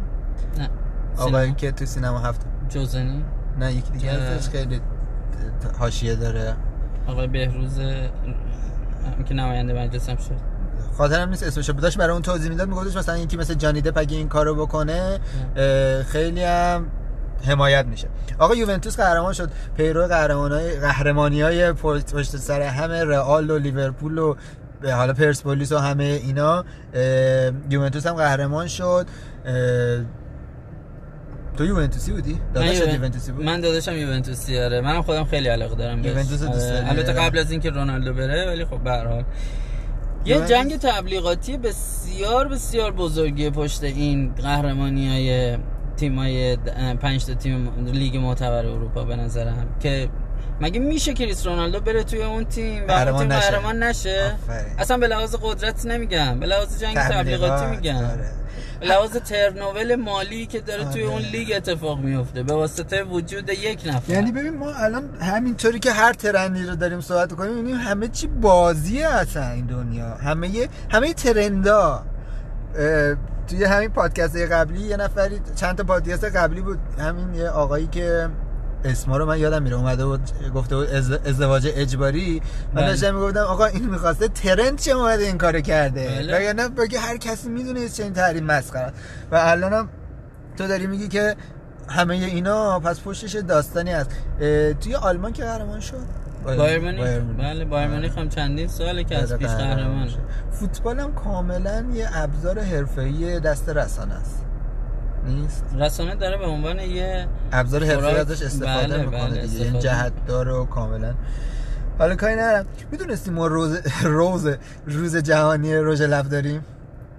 نه. 0.57 0.69
آقایی. 1.17 1.53
که 1.53 1.71
تو 1.71 1.85
سینما 1.85 2.19
هفت. 2.19 2.41
جوزنی. 2.69 3.23
نه 3.59 3.73
یکی 3.73 3.91
دیگه. 3.91 4.11
هستش 4.11 4.49
خیلی 4.49 4.81
حاشیه 5.79 6.15
داره. 6.15 6.55
آقای 7.07 7.27
بهروز 7.27 7.79
که 9.25 9.33
نماینده 9.33 9.73
مجلس 9.73 10.09
هم 10.09 10.15
شد. 10.15 10.53
خاطرم 10.97 11.29
نیست 11.29 11.43
اسمش 11.43 11.69
رو 11.69 11.75
داشت 11.75 11.97
برای 11.97 12.13
اون 12.13 12.21
توضیح 12.21 12.49
می‌داد 12.49 12.67
میگفتش 12.67 12.95
مثلا 12.97 13.17
یکی 13.17 13.37
مثل 13.37 13.53
جانی 13.53 13.81
دپ 13.81 13.97
اگه 13.97 14.17
این 14.17 14.27
کارو 14.27 14.55
بکنه 14.55 15.19
خیلی 16.05 16.43
هم 16.43 16.85
حمایت 17.45 17.85
میشه. 17.85 18.07
آقا 18.39 18.55
یوونتوس 18.55 18.97
قهرمان 18.97 19.33
شد. 19.33 19.51
پیرو 19.77 20.07
قهرمانای 20.07 20.79
قهرمانی 20.79 21.41
های 21.41 21.73
پشت 21.73 22.37
سر 22.37 22.61
همه 22.61 23.03
رئال 23.03 23.51
و 23.51 23.57
لیورپول 23.57 24.17
و 24.17 24.35
حالا 24.91 25.13
پرسپولیس 25.13 25.71
و 25.71 25.77
همه 25.77 26.03
اینا 26.03 26.65
یوونتوس 27.69 28.07
هم 28.07 28.13
قهرمان 28.13 28.67
شد 28.67 29.07
تو 31.57 31.65
یوونتوسی 31.65 32.11
بودی؟ 32.13 32.37
یوون- 32.55 32.93
یوونتوسی 32.95 33.31
بود؟ 33.31 33.45
من 33.45 33.61
داداشم 33.61 33.91
یوونتوسی 33.97 34.59
آره 34.59 34.81
منم 34.81 35.01
خودم 35.01 35.23
خیلی 35.23 35.47
علاقه 35.47 35.75
دارم 35.75 36.01
بهش 36.01 36.11
یوونتوس 36.11 36.43
دوست. 36.43 36.69
داری؟ 36.69 36.85
البته 36.89 37.13
قبل 37.13 37.37
از 37.39 37.51
اینکه 37.51 37.69
رونالدو 37.69 38.13
بره 38.13 38.47
ولی 38.47 38.65
خب 38.65 38.77
به 38.83 38.91
هر 38.91 39.07
حال 39.07 39.23
یه 40.25 40.45
جنگ 40.45 40.77
تبلیغاتی 40.77 41.57
بسیار 41.57 42.47
بسیار 42.47 42.91
بزرگی 42.91 43.49
پشت 43.49 43.83
این 43.83 44.33
قهرمانی 44.35 45.09
های 45.09 45.57
تیم 45.97 46.19
های 46.19 46.55
پنج 47.01 47.25
تا 47.25 47.33
تیم 47.33 47.85
لیگ 47.93 48.17
معتبر 48.17 48.65
اروپا 48.65 49.03
به 49.03 49.15
نظرم 49.15 49.67
که 49.79 50.09
مگه 50.61 50.79
میشه 50.79 51.13
کریس 51.13 51.45
رونالدو 51.45 51.79
بره 51.79 52.03
توی 52.03 52.23
اون 52.23 52.45
تیم؟ 52.45 52.87
و 52.87 52.91
اون 52.91 52.97
قهرمان 52.97 53.19
تیم 53.19 53.33
نشه. 53.33 53.49
قهرمان 53.49 53.83
نشه. 53.83 54.35
اصلا 54.77 54.97
به 54.97 55.07
لحاظ 55.07 55.35
قدرت 55.41 55.85
نمیگم. 55.85 56.39
به 56.39 56.45
لحاظ 56.45 56.79
جنگ 56.79 56.97
تبلیغاتی 56.97 57.15
تبلیغات، 57.15 57.63
میگم. 57.63 57.95
آره. 57.95 58.31
به 58.79 58.85
لحاظ 58.85 59.11
ترنوول 59.11 59.95
مالی 59.95 60.45
که 60.45 60.59
داره 60.59 60.83
توی 60.85 61.03
آره. 61.03 61.11
اون 61.11 61.21
لیگ 61.21 61.53
اتفاق 61.55 61.99
میفته 61.99 62.43
به 62.43 62.53
واسطه 62.53 63.03
وجود 63.03 63.49
یک 63.49 63.81
نفر. 63.85 64.13
یعنی 64.13 64.31
ببین 64.31 64.57
ما 64.57 64.73
الان 64.73 65.15
همینطوری 65.21 65.79
که 65.79 65.91
هر 65.91 66.13
ترندی 66.13 66.63
رو 66.63 66.75
داریم 66.75 67.01
صحبت 67.01 67.33
کنیم 67.33 67.53
می‌بینیم 67.53 67.77
همه 67.77 68.07
چی 68.07 68.27
بازیه 68.27 69.07
اصلا 69.07 69.49
این 69.49 69.65
دنیا. 69.65 70.15
همه 70.15 70.69
همه 70.89 71.13
ترندا. 71.13 72.03
توی 73.47 73.63
همین 73.63 73.89
پادکست 73.89 74.37
قبلی 74.37 74.81
یه 74.81 74.97
نفری 74.97 75.39
چند 75.55 75.77
تا 75.77 75.83
پادکست 75.83 76.23
قبلی 76.23 76.61
بود. 76.61 76.79
همین 76.99 77.33
یه 77.33 77.49
آقایی 77.49 77.87
که 77.87 78.29
اسما 78.85 79.17
رو 79.17 79.25
من 79.25 79.39
یادم 79.39 79.63
میره. 79.63 79.75
اومده 79.75 80.05
بود 80.05 80.21
گفته 80.55 80.75
بود 80.75 80.89
از- 80.89 81.11
ازدواج 81.11 81.67
اجباری. 81.75 82.41
من 82.73 82.81
بله. 82.81 82.87
داشتم 82.89 83.15
می‌گفتم 83.15 83.39
آقا 83.39 83.65
این 83.65 83.89
می‌خواسته 83.89 84.27
ترند 84.27 84.79
چه 84.79 84.91
اومده 84.91 85.23
این 85.23 85.37
کارو 85.37 85.61
کرده؟ 85.61 86.07
بله. 86.07 86.37
وگرنه 86.37 86.69
بگه 86.69 86.99
هر 86.99 87.17
کسی 87.17 87.49
می‌دونه 87.49 87.89
چه 87.89 88.03
این 88.03 88.13
تحریم 88.13 88.43
مسخره. 88.43 88.93
و 89.31 89.35
الانم 89.35 89.89
تو 90.57 90.67
داری 90.67 90.87
میگی 90.87 91.07
که 91.07 91.35
همه 91.89 92.15
اینا 92.15 92.79
پس 92.79 93.01
پشتش 93.01 93.35
داستانی 93.35 93.91
هست. 93.91 94.09
توی 94.81 94.95
آلمان 94.95 95.33
که 95.33 95.43
قهرمان 95.43 95.79
شد؟ 95.79 95.97
بایر. 96.45 96.79
بله. 96.79 97.65
بایر 97.65 97.87
مونیخ 97.87 98.17
هم 98.17 98.29
چندین 98.29 98.67
ساله 98.67 99.03
که 99.03 99.17
از 99.17 99.31
آره، 99.31 99.37
پیش 99.39 99.47
قهرمان 99.47 100.09
شد. 100.09 100.19
فوتبال 100.51 100.99
هم 100.99 101.13
کاملا 101.13 101.85
یه 101.93 102.09
ابزار 102.13 102.59
حرفه‌ای 102.59 103.39
دست 103.39 103.69
رسانه 103.69 104.13
است. 104.13 104.45
نیست. 105.27 105.63
رسانه 105.79 106.15
داره 106.15 106.37
به 106.37 106.45
عنوان 106.45 106.79
یه 106.79 107.27
ابزار 107.51 107.85
خوراک- 107.85 108.15
ازش 108.19 108.41
استفاده 108.43 108.87
بله، 108.87 109.05
می‌کنه 109.05 109.29
بله، 109.29 109.47
دیگه. 109.47 109.65
این. 109.65 109.79
جهت 109.79 110.11
داره 110.27 110.51
و 110.51 110.65
کاملا. 110.65 111.13
حالا 111.99 112.15
کاری 112.15 112.33
ندارم. 112.35 112.65
می‌دونستی 112.91 113.31
ما 113.31 113.47
روز 113.47 113.79
روز 114.03 114.47
روز 114.87 115.17
جهانی 115.17 115.75
رژ 115.75 116.01
لب 116.01 116.29
داریم؟ 116.29 116.65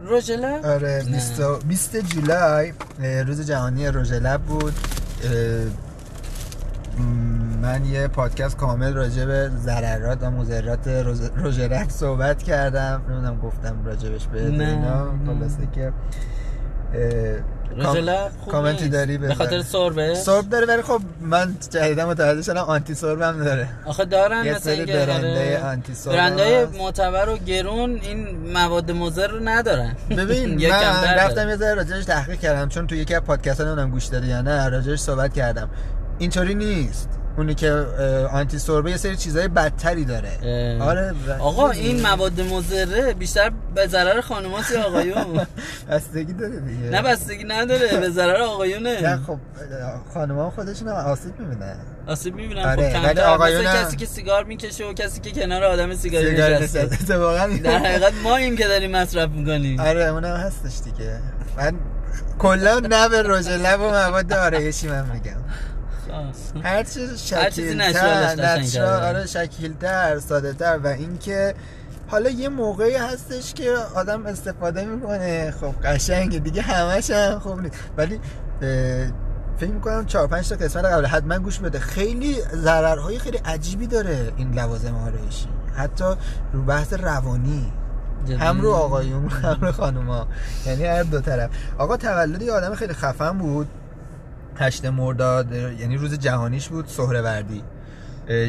روژلا 0.07 0.61
آره 0.65 1.03
نه. 1.07 1.13
20 1.13 1.41
20 1.69 1.97
جولای 1.97 2.73
روز 3.27 3.47
جهانی 3.47 3.89
رژ 3.91 4.13
لب 4.13 4.41
بود. 4.43 4.73
من 7.63 7.85
یه 7.85 8.09
پادکست 8.09 8.57
کامل 8.57 8.93
راجع 8.95 9.25
به 9.25 9.51
ضررات 9.59 10.23
و 10.23 10.31
مضرات 10.31 10.85
رژ- 11.05 11.31
رژ 11.45 11.61
لب 11.61 11.89
صحبت 11.89 12.43
کردم. 12.43 13.03
نمی‌دونم 13.09 13.39
گفتم 13.41 13.77
راجبش 13.85 14.27
به 14.27 14.47
اینا. 14.47 15.05
خلاصه 15.27 15.69
که 15.75 15.93
کامنتی. 18.51 18.89
داری 18.89 19.19
به. 19.19 19.35
خاطر 19.35 19.63
سربه 19.63 20.15
سرب 20.15 20.49
داره 20.49 20.67
ولی 20.67 20.83
خب 20.83 21.01
من 21.21 21.55
جدیدا 21.71 22.09
متوجه 22.09 22.43
شدم 22.43 22.63
آنتی 22.63 22.95
سرب 22.95 23.23
هم 23.23 23.45
داره 23.45 23.69
آخه 23.85 24.05
دارن 24.05 24.45
یه 24.45 24.59
سری 24.59 24.75
اینکه 24.75 24.93
برندهای 24.93 25.57
آره، 25.57 25.67
آنتی 25.71 25.95
سرب 25.95 26.15
برندهای 26.15 26.55
هست. 26.55 26.75
معتبر 26.75 27.29
و 27.29 27.39
گرون 27.39 28.01
این 28.03 28.53
مواد 28.53 28.91
مضر 28.91 29.27
رو 29.27 29.39
ندارن 29.45 29.97
ببین 30.19 30.69
من 30.69 31.15
رفتم. 31.15 31.49
یه 31.49 31.57
ذره 31.57 31.75
راجعش 31.75 32.05
تحقیق 32.05 32.41
کردم 32.41 32.69
چون 32.69 32.87
توی 32.87 32.99
یکی 32.99 33.15
از 33.15 33.23
پادکست 33.23 33.61
ها 33.61 33.67
نمی‌دونم 33.67 33.91
گوش 33.91 34.07
دادی 34.07 34.27
یا 34.27 34.41
نه 34.41 34.69
راجعش 34.69 34.99
صحبت 34.99 35.35
کردم 35.35 35.69
اینطوری 36.19 36.55
نیست 36.55 37.09
اونی 37.37 37.55
که 37.55 37.71
آنتی 38.33 38.59
سوربه 38.59 38.91
یه 38.91 38.97
سری 38.97 39.17
چیزای 39.17 39.49
بدتری 39.49 40.05
داره. 40.05 40.31
اه. 40.43 40.89
آره 40.89 41.15
آقا 41.39 41.71
این 41.71 42.03
مواد 42.03 42.41
مضره 42.41 43.15
بیشتر 43.15 43.53
به 43.75 43.87
ضرر 43.87 44.21
خانوماست 44.21 44.71
یا 44.71 44.83
آقایون. 44.83 45.47
بستگی 45.91 46.33
داره 46.33 46.61
دیگه. 46.61 46.91
نه 46.91 47.03
بستگی 47.03 47.45
نداره 47.45 47.97
به 48.01 48.11
ضرر 48.11 48.43
آقایونه. 48.43 49.01
نه 49.01 49.21
خب 49.27 49.39
خانم 50.15 50.51
خودشون 50.51 50.89
هم 50.89 50.95
آسیب 50.95 51.41
می‌بینن. 51.41 51.77
آسیب 52.07 52.35
می‌بینم 52.35 52.63
آره، 52.63 52.99
خب 52.99 53.05
ولی 53.05 53.21
آقایون 53.21 53.65
کسی 53.65 53.97
که 53.97 54.07
سیگار 54.07 54.45
می‌کشه 54.45 54.85
و 54.85 54.93
کسی 54.93 55.21
که 55.21 55.31
کنار 55.31 55.65
آدم 55.65 55.95
سیگاری 55.95 56.31
سیگار 56.31 56.51
نشسته 56.51 56.83
نشسته. 56.83 57.13
اتفاقا 57.13 57.47
در 57.47 57.79
حقیقت 57.79 58.13
ما 58.23 58.37
این 58.37 58.57
که 58.57 58.67
داریم 58.67 58.91
مصرف 58.91 59.31
می‌کنیم. 59.31 59.81
آره 59.81 60.05
اونم 60.05 60.37
هستش 60.37 60.81
دیگه. 60.85 61.19
من 61.57 61.75
کلا 62.39 62.79
نه 62.79 63.09
به 63.09 63.23
رژ 63.23 63.49
لب 63.49 63.81
و 63.81 63.85
مواد 63.85 64.33
آرایشی 64.33 64.89
من 64.89 65.11
میگم. 65.11 65.37
هر 66.63 66.83
چیز 66.83 67.23
شکیلتر. 67.23 68.35
نچرال 68.35 69.03
آره 69.03 69.27
شکیلتر 69.27 70.19
ساده 70.19 70.53
تر 70.53 70.79
و 70.85 70.87
اینکه 70.87 71.55
حالا 72.09 72.31
یه 72.31 72.49
موقعی 72.49 72.95
هستش 72.95 73.55
که 73.55 73.75
آدم 73.95 74.27
استفاده 74.27 74.85
می‌کنه. 74.85 75.55
خب 75.61 75.75
قشنگه 75.85 76.39
دیگه 76.39 76.63
همش 76.63 77.11
هم 77.11 77.39
خوب 77.39 77.61
نیست. 77.61 77.75
ولی 77.97 78.21
فکر 79.57 79.71
می‌کنم 79.71 80.07
چهار 80.07 80.27
پنج 80.27 80.49
تا 80.49 80.57
قسمت 80.57 80.85
قبل 80.85 81.07
حتما 81.07 81.39
گوش 81.39 81.59
بده. 81.59 81.79
خیلی 81.79 82.37
ضررهای 82.55 83.19
خیلی 83.19 83.39
عجیبی 83.45 83.87
داره 83.87 84.33
این 84.37 84.53
لوازم 84.53 84.97
آرایشی 84.97 85.49
حتی 85.77 86.05
رو 86.53 86.63
بحث 86.63 86.93
روانی. 86.93 87.73
جدی؟ 88.25 88.35
هم 88.35 88.61
رو 88.61 88.73
آقایون 88.73 89.29
هم 89.29 89.59
رو 89.61 89.73
خانوما. 89.73 90.29
یعنی 90.67 90.85
هر 90.85 91.03
دو 91.03 91.21
طرف. 91.21 91.51
آقا 91.79 91.97
تولد 91.97 92.43
یه 92.43 92.53
آدم 92.53 92.75
خیلی 92.75 92.95
خفن 92.95 93.39
بود. 93.39 93.69
هشت 94.57 94.85
مرداد 94.85 95.53
یعنی 95.53 95.97
روز 95.97 96.19
جهانیش 96.19 96.69
بود 96.69 96.87
سهروردی. 96.87 97.63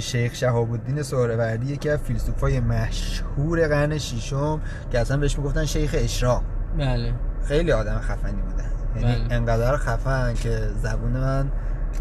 شیخ 0.02 0.36
شهاب 0.36 0.72
الدین 0.72 1.04
سهروردی 1.04 1.74
یکی 1.74 1.90
از 1.90 2.00
فیلسوفای 2.00 2.60
مشهور 2.60 3.68
قرن 3.68 3.98
ششم 3.98 4.62
که 4.92 5.00
اصلا 5.00 5.18
بهش 5.18 5.38
می‌گفتن 5.38 5.66
شیخ 5.66 5.92
اشراق. 5.98 6.44
بله. 6.78 7.14
خیلی 7.48 7.72
آدم 7.72 8.00
خفنی 8.00 8.42
بودن 8.42 8.72
یعنی 8.96 9.26
بله. 9.26 9.36
انقدر 9.36 9.78
خفن 9.78 10.34
که 10.34 10.70
زبون 10.82 11.12
من 11.12 11.52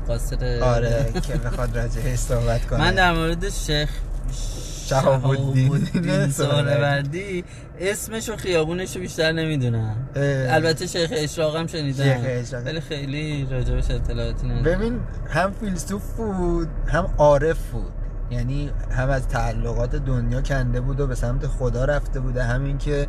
قاصد 0.06 0.44
آره 0.44 1.12
که 1.22 1.34
بخواد 1.34 1.78
راجعش 1.78 2.18
صحبت 2.18 2.66
کنه. 2.66 2.80
من 2.80 2.94
در 2.94 3.12
مورد 3.12 3.48
شیخ 3.48 3.90
شهاب 4.84 5.26
الدین 5.30 6.30
سهروردی 6.30 7.44
اسمش 7.78 8.28
و 8.28 8.36
خیابونش 8.36 8.96
رو 8.96 9.02
بیشتر 9.02 9.32
نمی‌دونم. 9.32 9.96
البته 10.48 10.86
شیخ 10.86 11.10
اشراق 11.12 11.56
هم 11.56 11.66
شنیدم. 11.66 12.04
شیخ 12.04 12.20
اشراق. 12.24 12.66
ولی 12.66 12.80
خیلی 12.80 13.46
راجبش 13.50 13.90
اطلاعاتی 13.90 14.46
ندارم. 14.46 14.62
ببین 14.62 15.00
هم 15.28 15.52
فیلسوف 15.52 16.12
بود 16.16 16.68
هم 16.86 17.14
عارف 17.18 17.70
بود. 17.70 17.92
یعنی 18.30 18.70
هم 18.90 19.10
از 19.10 19.28
تعلقات 19.28 19.96
دنیا 19.96 20.40
کنده 20.40 20.80
بود 20.80 21.00
و 21.00 21.06
به 21.06 21.14
سمت 21.14 21.46
خدا 21.46 21.84
رفته 21.84 22.20
بوده. 22.20 22.44
همین 22.44 22.78
که 22.78 23.06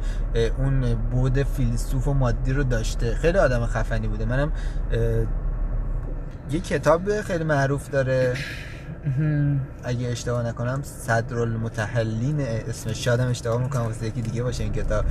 اون 0.58 0.96
بود 1.12 1.44
فیلسوف 1.44 2.08
و 2.08 2.14
مادی 2.14 2.54
رو 2.54 2.64
داشته. 2.64 3.16
خیلی 3.16 3.38
آدم 3.38 3.66
خفنی 3.66 4.08
بوده. 4.08 4.26
منم 4.26 4.52
یه 6.52 6.60
کتاب 6.60 7.22
خیلی 7.22 7.44
معروف 7.44 7.90
داره. 7.90 8.34
اگه 9.84 10.08
اشتباه 10.08 10.48
نکنم 10.48 10.82
صدرالمتحلین 10.84 12.42
اسمش 12.42 13.06
شادم 13.06 13.28
اشتباه 13.28 13.62
می‌کنم 13.62 13.82
واسه 13.82 14.06
یکی 14.06 14.22
دیگه 14.22 14.44
باشه 14.44 14.64
این 14.64 14.74
کتاب. 14.74 15.06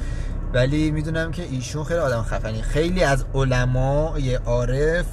ولی 0.54 0.90
می‌دونم 0.90 1.30
که 1.30 1.42
ایشون 1.42 1.84
خیلی 1.84 2.00
آدم 2.00 2.22
خفنی. 2.22 2.62
خیلی 2.62 3.02
از 3.02 3.24
علمای 3.34 4.34
عارف 4.34 5.06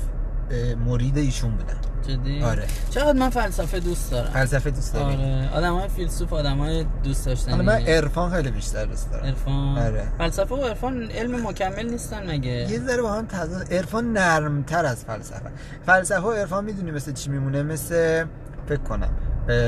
مرید 0.85 1.17
ایشون 1.17 1.51
بودن. 1.51 1.75
جدی؟ 2.07 2.43
آره. 2.43 2.67
چقدر 2.89 3.19
من 3.19 3.29
فلسفه 3.29 3.79
دوست 3.79 4.11
دارم. 4.11 4.31
فلسفه 4.31 4.71
دوست 4.71 4.93
داری؟ 4.93 5.15
آره. 5.15 5.49
آدم 5.53 5.73
های 5.73 5.89
فیلسوف 5.89 6.33
آدم 6.33 6.57
های 6.57 6.85
دوست 7.03 7.25
داشتنی. 7.25 7.53
حالا 7.53 7.63
من 7.63 7.81
عرفان 7.81 8.31
خیلی 8.31 8.51
بیشتر 8.51 8.85
دوست 8.85 9.11
دارم. 9.11 9.25
عرفان. 9.25 9.77
آره. 9.77 10.03
فلسفه 10.17 10.55
و 10.55 10.61
عرفان 10.61 11.11
علم 11.11 11.47
مکمل 11.47 11.89
نیستن 11.89 12.31
مگه؟ 12.31 12.51
یه 12.51 12.79
ذره 12.79 13.01
با 13.01 13.13
هم 13.13 13.25
تضاد 13.25 13.73
عرفان 13.73 14.13
نرمتر 14.13 14.85
از 14.85 15.05
فلسفه. 15.05 15.49
فلسفه 15.85 16.21
و 16.21 16.31
عرفان 16.31 16.65
می‌دونی 16.65 16.91
مثل 16.91 17.13
چی 17.13 17.29
میمونه؟ 17.29 17.63
مثل 17.63 18.25
فکر 18.69 18.81
کنم. 18.81 19.09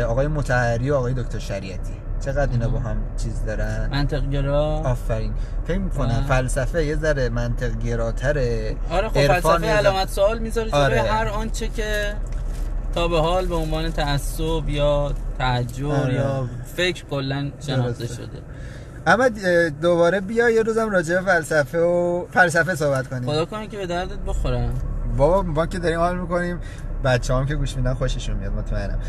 آقای 0.08 0.28
متحری 0.28 0.90
و 0.92 0.96
آقای 0.96 1.14
دکتر 1.14 1.40
شریعتی. 1.40 1.94
چقدر 2.26 2.52
اینا 2.52 2.68
با 2.68 2.80
هم 2.80 2.98
چیز 3.18 3.46
دارن؟ 3.46 3.90
منطق 3.92 4.30
گرا؟ 4.30 4.64
آفرین. 4.66 5.34
فکر 5.68 5.78
می‌کنم. 5.78 6.26
فلسفه 6.28 6.86
یه 6.86 6.96
ذره 6.96 7.30
منطق 7.30 7.80
گراتره 7.80 8.76
آره 8.92 9.10
خب 9.10 9.28
فلسفه 9.28 9.68
علامت 9.68 10.10
سوال 10.10 10.40
می‌ذاره 10.40 10.72
آره. 10.72 11.02
هر 11.02 11.28
آنچه 11.28 11.68
که 11.68 12.14
تا 12.96 13.08
به 13.08 13.20
حال 13.22 13.46
به 13.46 13.56
عنوان 13.56 13.92
تعصب 13.92 14.70
یا 14.70 15.14
تعجر 15.38 15.86
آره. 15.86 16.14
یا 16.14 16.50
فکر 16.76 17.06
کلا 17.06 17.52
شناخته. 17.68 18.08
شده. 18.08 18.28
اما 19.08 19.30
دوباره 19.82 20.20
بیا 20.20 20.50
یه 20.50 20.62
روزم 20.62 20.90
راجع 20.90 21.16
به 21.16 21.22
فلسفه 21.22 21.80
و 21.80 22.26
فلسفه 22.32 22.76
صحبت 22.76 23.08
کنیم. 23.08 23.30
خدا 23.30 23.46
کنه 23.46 23.68
که 23.68 23.78
به 23.78 23.88
دردت 23.88 24.20
بخورم. 24.28 24.74
بابا 25.18 25.42
ما 25.42 25.66
که 25.66 25.80
داریم 25.80 26.00
حال 26.00 26.20
می‌کنیم. 26.20 26.60
بچه 27.04 27.34
هم 27.34 27.46
که 27.46 27.56
گوش 27.56 27.78
میدن 27.78 27.94
خوششون 27.94 28.38
میاد 28.38 28.52
مطمئنم. 28.54 29.00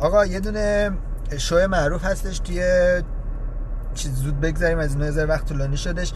آقا 0.00 0.26
یه 0.26 0.40
دونه 0.40 0.90
شو 1.38 1.66
معروف 1.68 2.04
هستش 2.04 2.38
توی 2.38 2.62
چیز 3.94 4.14
زود 4.14 4.40
بگذاریم 4.40 4.78
از 4.78 4.94
این 4.94 5.04
یه 5.04 5.10
ذره 5.10 5.26
وقت 5.26 5.48
طولانی 5.48 5.76
شدش. 5.76 6.12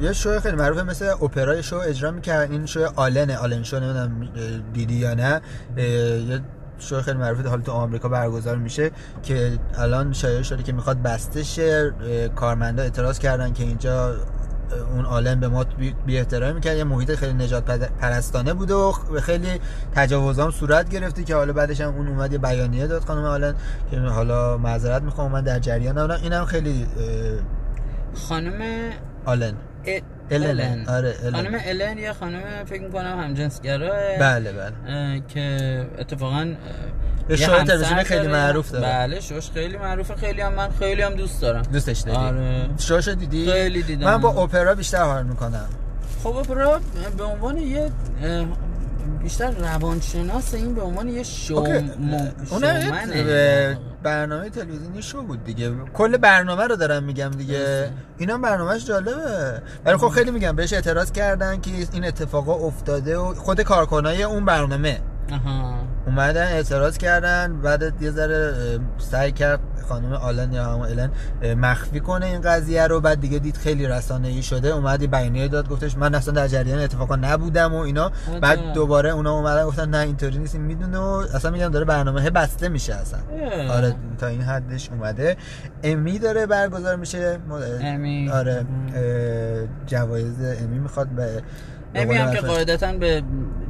یه 0.00 0.12
شو 0.12 0.40
خیلی 0.40 0.56
معروفه 0.56 0.82
مثل 0.82 1.06
اپرای 1.22 1.62
شو 1.62 1.76
اجرا 1.76 2.10
می‌کرد 2.10 2.50
این 2.50 2.66
شو 2.66 2.88
آلن 2.96 3.30
آلن 3.30 3.62
شو 3.62 3.80
نمی‌دونم 3.80 4.28
دیدی 4.72 4.94
یا 4.94 5.14
نه. 5.14 5.40
یه 5.76 6.40
شو 6.78 7.00
خیلی 7.00 7.18
معروفه 7.18 7.48
حالا 7.48 7.62
تو 7.62 7.72
آمریکا 7.72 8.08
برگزار 8.08 8.56
میشه 8.56 8.90
که 9.22 9.58
الان 9.78 10.12
شایع 10.12 10.42
شده 10.42 10.62
که 10.62 10.72
می‌خواد 10.72 11.02
بسته 11.02 11.42
شه. 11.42 11.92
کارمندا 12.36 12.82
اعتراض 12.82 13.18
کردن 13.18 13.52
که 13.52 13.62
اینجا 13.62 14.16
اون 14.94 15.04
عالم 15.04 15.40
به 15.40 15.48
ما 15.48 15.64
بی- 16.06 16.18
احترامی 16.18 16.52
می‌کرد. 16.52 16.76
یه 16.76 16.84
محیط 16.84 17.14
خیلی 17.14 17.32
نجات 17.32 17.64
پرستانه 18.00 18.54
بود 18.54 18.70
و 18.70 18.92
خیلی 19.22 19.60
تجاوزام 19.94 20.50
صورت 20.50 20.88
گرفتی 20.90 21.24
که 21.24 21.34
حالا 21.34 21.52
بعدش 21.52 21.80
هم 21.80 21.94
اون 21.94 22.08
اومد 22.08 22.32
یه 22.32 22.38
بیانیه 22.38 22.86
داد 22.86 23.04
خانم 23.04 23.24
آلن 23.24 23.54
که 23.90 23.98
حالا 23.98 24.58
معذرت 24.58 25.02
می‌خوام 25.02 25.32
من 25.32 25.40
در 25.40 25.58
جریان. 25.58 25.98
نبودم 25.98 26.20
اینم 26.22 26.44
خیلی 26.44 26.86
خانم 28.14 28.90
آلن. 29.24 29.54
ا- 29.86 30.00
الن. 30.30 30.88
آره، 30.88 31.14
الن. 31.24 31.32
خانم 31.32 31.60
الن 31.64 31.98
یه 31.98 32.12
خانم 32.12 32.40
فکر 32.66 32.82
می‌کنم 32.82 33.18
همجنسگراه 33.20 34.18
بله 34.20 34.52
بله 34.52 35.22
که 35.28 35.86
اتفاقا 35.98 36.52
یه 37.28 37.36
شو 37.36 37.64
تلویزیونی 37.64 38.04
خیلی. 38.04 38.28
معروف 38.28 38.70
داره. 38.70 38.84
بله 38.86 39.20
شوش 39.20 39.50
خیلی 39.50 39.76
معروفه 39.76 40.14
خیلی 40.14 40.40
هم 40.40 40.52
من 40.54 40.68
خیلی 40.78 41.02
هم 41.02 41.14
دوست 41.14 41.42
دارم 41.42 41.62
دوستش 41.62 41.98
داری 42.00 42.16
آره. 42.18 42.68
شوشو 42.78 43.14
دیدی 43.14 43.52
خیلی 43.52 43.82
دیدم. 43.82 44.06
من 44.06 44.20
با 44.20 44.28
اپرا 44.28 44.74
بیشتر 44.74 45.02
حال 45.02 45.22
می‌کنم 45.26 45.68
خب 46.22 46.36
اپرا 46.36 46.80
به 47.18 47.24
عنوان 47.24 47.56
یه 47.58 47.90
بیشتر 49.22 49.50
روانشناس 49.50 50.54
این 50.54 50.74
به 50.74 50.82
عنوان 50.82 51.08
یه 51.08 51.22
شو 51.22 51.64
شومنه. 52.50 53.78
برنامه 54.02 54.50
تلویزیونی 54.50 55.02
شو 55.02 55.22
بود 55.22 55.44
دیگه. 55.44 55.72
کل 55.94 56.16
برنامه 56.16 56.66
رو 56.66 56.76
دارم 56.76 57.02
میگم 57.02 57.30
دیگه. 57.30 57.90
اینا 58.18 58.38
برنامهش 58.38 58.84
جالبه. 58.84 59.62
ولی 59.84 59.96
خب 59.96 60.08
خیلی 60.08 60.30
میگم 60.30 60.56
بهش 60.56 60.72
اعتراض 60.72 61.12
کردن 61.12 61.60
که 61.60 61.70
این 61.92 62.04
اتفاقا 62.04 62.54
افتاده 62.54 63.18
و 63.18 63.34
خود 63.34 63.60
کارکنای 63.60 64.22
اون 64.22 64.44
برنامه. 64.44 65.00
آها 65.32 65.91
اومدن 66.12 66.46
اعتراض 66.46 66.98
کردن 66.98 67.60
بعد 67.62 68.02
یه 68.02 68.10
ذره 68.10 68.54
سعی 68.98 69.32
کرد 69.32 69.60
خانم 69.88 70.12
آلن 70.12 70.52
یا 70.52 70.64
همون 70.64 70.88
الن 70.88 71.10
مخفی 71.54 72.00
کنه 72.00 72.26
این 72.26 72.40
قضیه 72.40 72.86
رو 72.86 73.00
بعد 73.00 73.20
دیگه 73.20 73.38
دید 73.38 73.56
خیلی 73.56 73.86
رسانه 73.86 74.28
ای 74.28 74.42
شده 74.42 74.68
اومد 74.68 75.02
یه 75.02 75.08
بیانیه 75.08 75.48
داد 75.48 75.68
گفتش 75.68 75.96
من 75.96 76.14
اصلا 76.14 76.34
در 76.34 76.48
جریان 76.48 76.78
اتفاقا 76.78 77.16
نبودم 77.16 77.74
و 77.74 77.78
اینا. 77.78 78.12
بعد 78.40 78.72
دوباره 78.72 79.10
اونا 79.10 79.32
اومدن 79.32 79.64
گفتن 79.64 79.88
نه 79.88 79.98
اینطوری 79.98 80.38
نیست 80.38 80.54
می‌دونه 80.54 80.98
و 80.98 81.24
اصلا 81.34 81.50
میگم 81.50 81.68
داره 81.68 81.84
برنامه 81.84 82.30
بسته 82.30 82.68
میشه 82.68 82.94
اصلا. 82.94 83.20
آره 83.70 83.94
تا 84.18 84.26
این 84.26 84.42
حدش 84.42 84.90
اومده 84.90 85.36
امی 85.82 86.18
داره 86.18 86.46
برگزار 86.46 86.96
میشه 86.96 87.38
امی. 87.80 88.30
آره 88.30 88.66
جوایز 89.86 90.34
امی 90.40 90.78
می‌خواد 90.78 91.08
به 91.08 91.42
هم 91.94 92.34
که 92.34 92.40
قاعدتا 92.40 92.92
به 92.92 93.22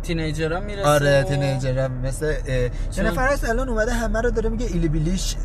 تینیجرها 0.02 0.61
می‌رسه 0.61 0.88
آره 0.88 1.20
و- 1.20 1.24
تینیجر 1.24 1.88
مثل 1.88 2.26
یه 2.48 2.70
چون- 2.90 3.06
نفر 3.06 3.28
هست 3.28 3.48
الان 3.48 3.68
اومده 3.68 3.92
همه 3.92 4.20
رو 4.20 4.30
داره 4.30 4.48
میگه 4.48 4.66
ایلی 4.66 4.88
بیلیش 4.88 5.37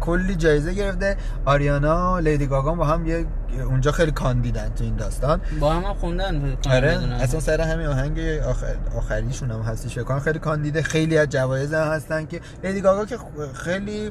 کلی 0.00 0.34
جایزه 0.34 0.74
گرفته. 0.74 1.16
آریانا 1.44 2.18
لیدی 2.18 2.46
گاگا 2.46 2.74
با 2.74 2.84
هم 2.84 3.06
یه 3.06 3.26
اونجا 3.64 3.92
خیلی 3.92 4.12
کاندیدن 4.12 4.68
تو 4.76 4.84
این 4.84 4.96
داستان. 4.96 5.40
با 5.60 5.72
هم, 5.72 5.82
هم 5.82 5.94
خوندن 5.94 6.56
آره. 6.70 6.98
اصلا 7.20 7.40
سر 7.40 7.60
همین 7.60 7.86
آهنگ 7.86 8.18
آخر... 8.20 8.74
آخریشون 8.96 9.50
هم 9.50 9.60
هستش. 9.60 9.98
فکر 9.98 10.18
خیلی 10.18 10.38
کاندیده 10.38 10.82
خیلی 10.82 11.18
از 11.18 11.28
جوایز 11.28 11.74
هم 11.74 11.92
هستن 11.92 12.26
که 12.26 12.40
لیدی 12.64 12.80
گاگا 12.80 13.04
که 13.04 13.18
خیلی 13.54 14.10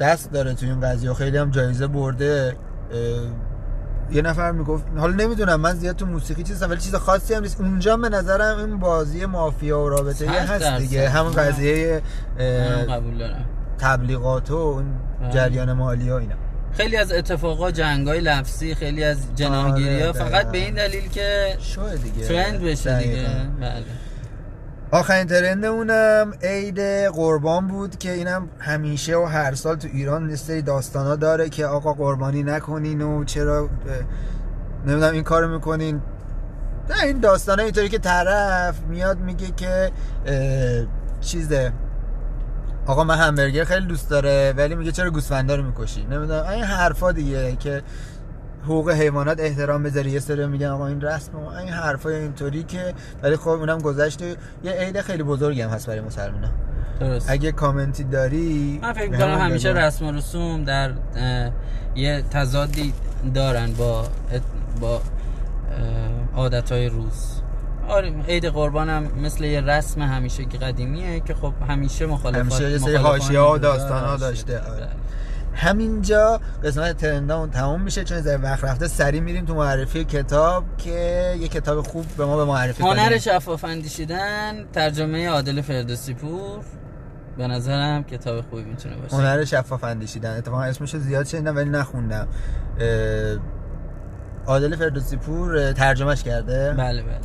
دست 0.00 0.32
داره 0.32 0.54
تو 0.54 0.66
این 0.66 0.80
قضیه 0.80 1.12
خیلی 1.14 1.36
هم 1.36 1.50
جایزه 1.50 1.86
برده 1.86 2.56
یه 4.10 4.22
نفر 4.22 4.52
می‌گفت 4.52 4.84
حالا 4.98 5.14
نمی‌دونم 5.14 5.60
من 5.60 5.74
زیاد 5.74 5.96
تو 5.96 6.06
موسیقی 6.06 6.42
چیز 6.42 6.62
ولی 6.62 6.80
چیز 6.80 6.94
خاصی 6.94 7.34
هم 7.34 7.42
نیست 7.42 7.60
اونجا 7.60 7.96
به 7.96 8.08
نظرم 8.08 8.58
این 8.58 8.78
بازی 8.78 9.26
مافیا 9.26 9.80
و 9.80 9.88
رابطه 9.88 10.24
یه 10.24 10.30
هست. 10.30 10.78
دیگه 10.78 11.08
همون 11.08 11.32
قضیه 11.32 12.02
قبول 12.88 13.18
دارم 13.18 13.44
تبلیغات 13.78 14.50
و 14.50 14.54
اون 14.54 14.84
بله. 15.20 15.30
جریان 15.30 15.72
مالی 15.72 16.10
و 16.10 16.14
اینا 16.14 16.34
خیلی 16.72 16.96
از 16.96 17.12
اتفاقا 17.12 17.70
جنگای 17.70 18.20
لفظی 18.20 18.74
خیلی 18.74 19.04
از 19.04 19.16
جناگیری 19.34 20.00
ها 20.00 20.08
آره، 20.08 20.18
فقط. 20.18 20.50
به 20.50 20.58
این 20.58 20.74
دلیل 20.74 21.08
که 21.08 21.56
شو 21.58 21.96
دیگه 21.96 22.28
ترند 22.28 22.60
بشه 22.62 22.98
دیگه. 22.98 23.26
بله 23.60 23.84
آخرین 24.90 25.26
ترند 25.26 25.64
اونم 25.64 26.32
عید 26.42 26.80
قربان 27.14 27.68
بود 27.68 27.98
که 27.98 28.12
اینم 28.12 28.48
همیشه 28.58 29.16
و 29.16 29.24
هر 29.24 29.54
سال 29.54 29.76
تو 29.76 29.88
ایران 29.92 30.36
سری 30.36 30.62
داستانا 30.62 31.16
داره 31.16 31.48
که 31.48 31.66
آقا 31.66 31.92
قربانی 31.92 32.42
نکنین 32.42 33.02
و 33.02 33.24
چرا 33.24 33.68
نمی‌دونم 34.86 35.12
این 35.12 35.22
کارو 35.22 35.48
می‌کنین. 35.48 36.00
نه 36.90 37.02
این 37.02 37.20
داستانه 37.20 37.62
اینطوری 37.62 37.88
که 37.88 37.98
طرف 37.98 38.80
میاد 38.80 39.18
میگه 39.18 39.46
که 39.56 39.90
چیزه. 41.20 41.72
آقا 42.86 43.04
من 43.04 43.16
همبرگر 43.16 43.64
خیلی 43.64 43.86
دوست 43.86 44.10
داره 44.10 44.54
ولی 44.56 44.74
میگه 44.74 44.92
چرا 44.92 45.10
گوسفندا 45.10 45.56
رو 45.56 45.62
می‌کشی؟ 45.62 46.04
نمی‌دونم 46.04 46.46
این 46.46 46.64
حرفا 46.64 47.12
دیگه 47.12 47.56
که 47.56 47.82
حقوق 48.68 48.90
حیوانات 48.90 49.40
احترام 49.40 49.82
بذاری. 49.82 50.10
یه 50.10 50.20
سری 50.20 50.46
میگن 50.46 50.66
آقا 50.66 50.86
این 50.86 51.00
رسم 51.00 51.32
ما 51.32 51.58
این 51.58 51.68
حرفای 51.68 52.14
اینطوری 52.14 52.62
که 52.62 52.94
ولی 53.22 53.36
خب 53.36 53.48
اونم 53.48 53.78
گذشته. 53.78 54.36
یه 54.64 54.72
عید 54.72 55.00
خیلی 55.00 55.22
بزرگی 55.22 55.62
هم 55.62 55.70
هست 55.70 55.86
برای 55.86 56.00
مسلمان‌ها 56.00 56.50
درست. 57.00 57.30
اگه 57.30 57.52
کامنتی 57.52 58.04
داری 58.04 58.78
من 58.82 58.92
فکر 58.92 59.18
کنم 59.18 59.38
همیشه. 59.38 59.72
رسم 59.72 60.06
و 60.06 60.12
رسوم 60.12 60.64
در 60.64 60.92
یه 61.96 62.22
تضادی 62.30 62.92
دارن 63.34 63.72
با 63.72 64.08
با 64.80 65.00
عادت 66.36 66.72
های 66.72 66.88
روز. 66.88 67.42
آره 67.88 68.12
عید 68.28 68.44
قربان 68.44 68.88
هم 68.88 69.08
مثل 69.22 69.44
یه 69.44 69.60
رسم 69.60 70.02
همیشه 70.02 70.44
که 70.44 70.58
قدیمیه 70.58 71.20
که 71.20 71.34
خب 71.34 71.52
همیشه 71.68 72.06
مخالفت 72.06 72.38
همیشه 72.38 72.70
یه 72.70 72.78
سری 72.78 72.98
مخالفان 72.98 73.20
حاشیه‌ها 73.20 73.48
و 73.48 73.52
بوده، 73.52 73.62
داستان‌ها 73.62 74.06
حاشیه. 74.06 74.28
داشته،. 74.28 74.58
آره. 74.58 74.88
همینجا 75.58 76.40
قسمت 76.64 76.96
ترندامون 76.96 77.50
تموم 77.50 77.80
میشه 77.82 78.04
چون 78.04 78.20
در 78.20 78.42
وقت 78.42 78.64
رفته 78.64 78.88
سری 78.88 79.20
میریم 79.20 79.44
تو 79.44 79.54
معرفی 79.54 80.04
کتاب 80.04 80.64
که 80.78 81.34
یه 81.40 81.48
کتاب 81.48 81.86
خوب 81.86 82.06
به 82.18 82.24
ما 82.24 82.36
به 82.36 82.44
معرفی 82.44 82.82
هنر 82.82 83.06
کنیم 83.06 83.18
شفاف 83.18 83.64
اندیشیدن 83.64 84.64
ترجمه 84.72 85.28
عادل 85.28 85.60
فردوسی 85.60 86.14
پور. 86.14 86.64
به 87.38 87.46
نظرم 87.46 88.04
کتاب 88.04 88.40
خوبی 88.50 88.62
می‌تونه 88.62 88.96
باشه. 88.96 89.16
هنر 89.16 89.44
شفاف 89.44 89.84
اندیشیدن. 89.84 90.36
اتفاقا 90.36 90.62
اسمش 90.62 90.96
زیاد 90.96 91.26
شنیدم 91.26 91.56
ولی 91.56 91.70
نخوندم. 91.70 92.28
عادل 94.46 94.76
فردوسی 94.76 95.16
پور 95.16 95.72
ترجمهش 95.72 96.22
کرده؟ 96.22 96.74
بله 96.78 97.02
بله 97.02 97.02
بله. 97.02 97.20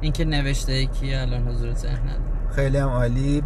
این 0.00 0.12
که 0.12 0.24
نوشته 0.24 0.86
کیه 0.86 1.20
الان 1.20 1.48
حضور 1.48 1.74
ذهن 1.74 2.10
خیلی 2.56 2.78
هم 2.78 2.88
عالی. 2.88 3.42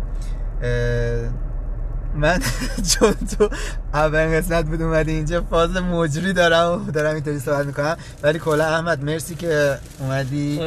من 2.15 2.41
چون 2.91 3.13
تو 3.39 3.49
اولین 3.95 4.35
قسمت 4.37 4.65
بود 4.65 4.83
اومدی 4.83 5.13
اینجا 5.13 5.43
فاز 5.51 5.77
مجری 5.77 6.33
دارم 6.33 6.89
و 6.89 6.91
دارم 6.91 7.15
اینطوری 7.15 7.39
صحبت 7.39 7.67
می‌کنم. 7.67 7.97
ولی 8.23 8.39
کلا 8.39 8.65
احمد 8.65 9.05
مرسی 9.05 9.35
که 9.35 9.79
اومدی. 10.01 10.61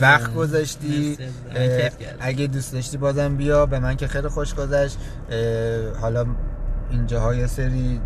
وقت 0.00 0.34
گذاشتی. 0.34 1.18
اگه 2.20 2.46
دوست 2.46 2.72
داشتی 2.72 2.96
بازم 2.96 3.36
بیا. 3.36 3.66
به 3.66 3.78
من 3.78 3.96
که 3.96 4.08
خیلی 4.08 4.28
خوش 4.28 4.54
گذشت. 4.54 4.98
حالا 6.00 6.26
اینجاها 6.90 7.34
یه 7.34 7.46
سری 7.46 8.00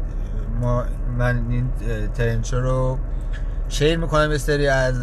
ما 0.60 0.84
من 1.18 1.44
این 1.50 1.70
اه، 1.88 2.06
ترنچو 2.06 2.60
رو 2.60 2.98
شیر 3.74 3.96
می‌کنم 3.96 4.32
یه 4.32 4.38
سری 4.38 4.68
از 4.68 4.94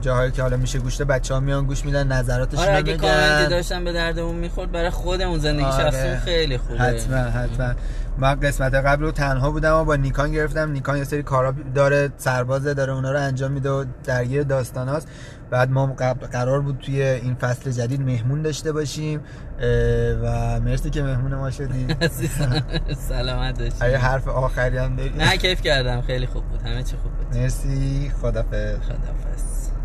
جاهایی 0.00 0.32
که 0.32 0.42
حالا 0.42 0.56
میشه 0.56 0.78
گوشته 0.78 1.04
بچه 1.04 1.34
ها 1.34 1.40
میان 1.40 1.66
گوش 1.66 1.84
میدن 1.84 2.06
نظراتشون 2.12 2.64
آره 2.64 2.76
اگه. 2.76 2.96
کامنتی 2.96 3.50
داشتم 3.50 3.84
به 3.84 3.92
دردمون 3.92 4.34
می‌خورد 4.34 4.72
برای 4.72 4.90
خودمون 4.90 5.38
زندگی 5.38 5.64
آره. 5.64 5.90
شخصی 5.90 6.16
خیلی 6.16 6.58
خوبه 6.58 6.78
حتما 6.78 7.16
حتما 7.16 7.74
من 8.18 8.40
قسمت 8.40 8.74
قبل 8.74 9.02
رو 9.02 9.10
تنها 9.10 9.50
بودم 9.50 9.74
و 9.74 9.84
با 9.84 9.96
نیکان 9.96 10.32
گرفتم 10.32 10.70
نیکان 10.70 10.98
یه 10.98 11.04
سری 11.04 11.22
کارا 11.22 11.54
داره 11.74 12.12
سربازه 12.16 12.74
داره 12.74 12.92
اونا 12.92 13.12
رو 13.12 13.18
انجام 13.18 13.52
میده 13.52 13.70
و 13.70 13.84
درگیر 14.04 14.42
داستان 14.42 14.88
هاست 14.88 15.08
بعد 15.50 15.70
ما 15.70 15.86
قرار 16.32 16.60
بود 16.60 16.78
توی 16.78 17.02
این 17.02 17.34
فصل 17.34 17.70
جدید 17.70 18.00
مهمون 18.00 18.42
داشته 18.42 18.72
باشیم 18.72 19.20
و 20.22 20.60
مرسی 20.60 20.90
که 20.90 21.02
مهمون 21.02 21.34
ما 21.34 21.50
شدی. 21.50 21.86
سلامت 23.08 23.60
اگه 23.60 23.92
باشی 23.92 23.94
حرف 23.94 24.28
آخری 24.28 24.76
هم 24.78 24.96
داری. 24.96 25.12
نه 25.18 25.36
کیف 25.36 25.62
کردم. 25.62 26.00
خیلی 26.00 26.26
خوب 26.26 26.44
بود. 26.44 26.62
همه 26.62 26.82
چی 26.82 26.96
خوب 26.96 27.12
بود. 27.12 27.36
مرسی. 27.36 28.12
خدافظ. 28.22 28.76
خدافظ. 28.80 29.55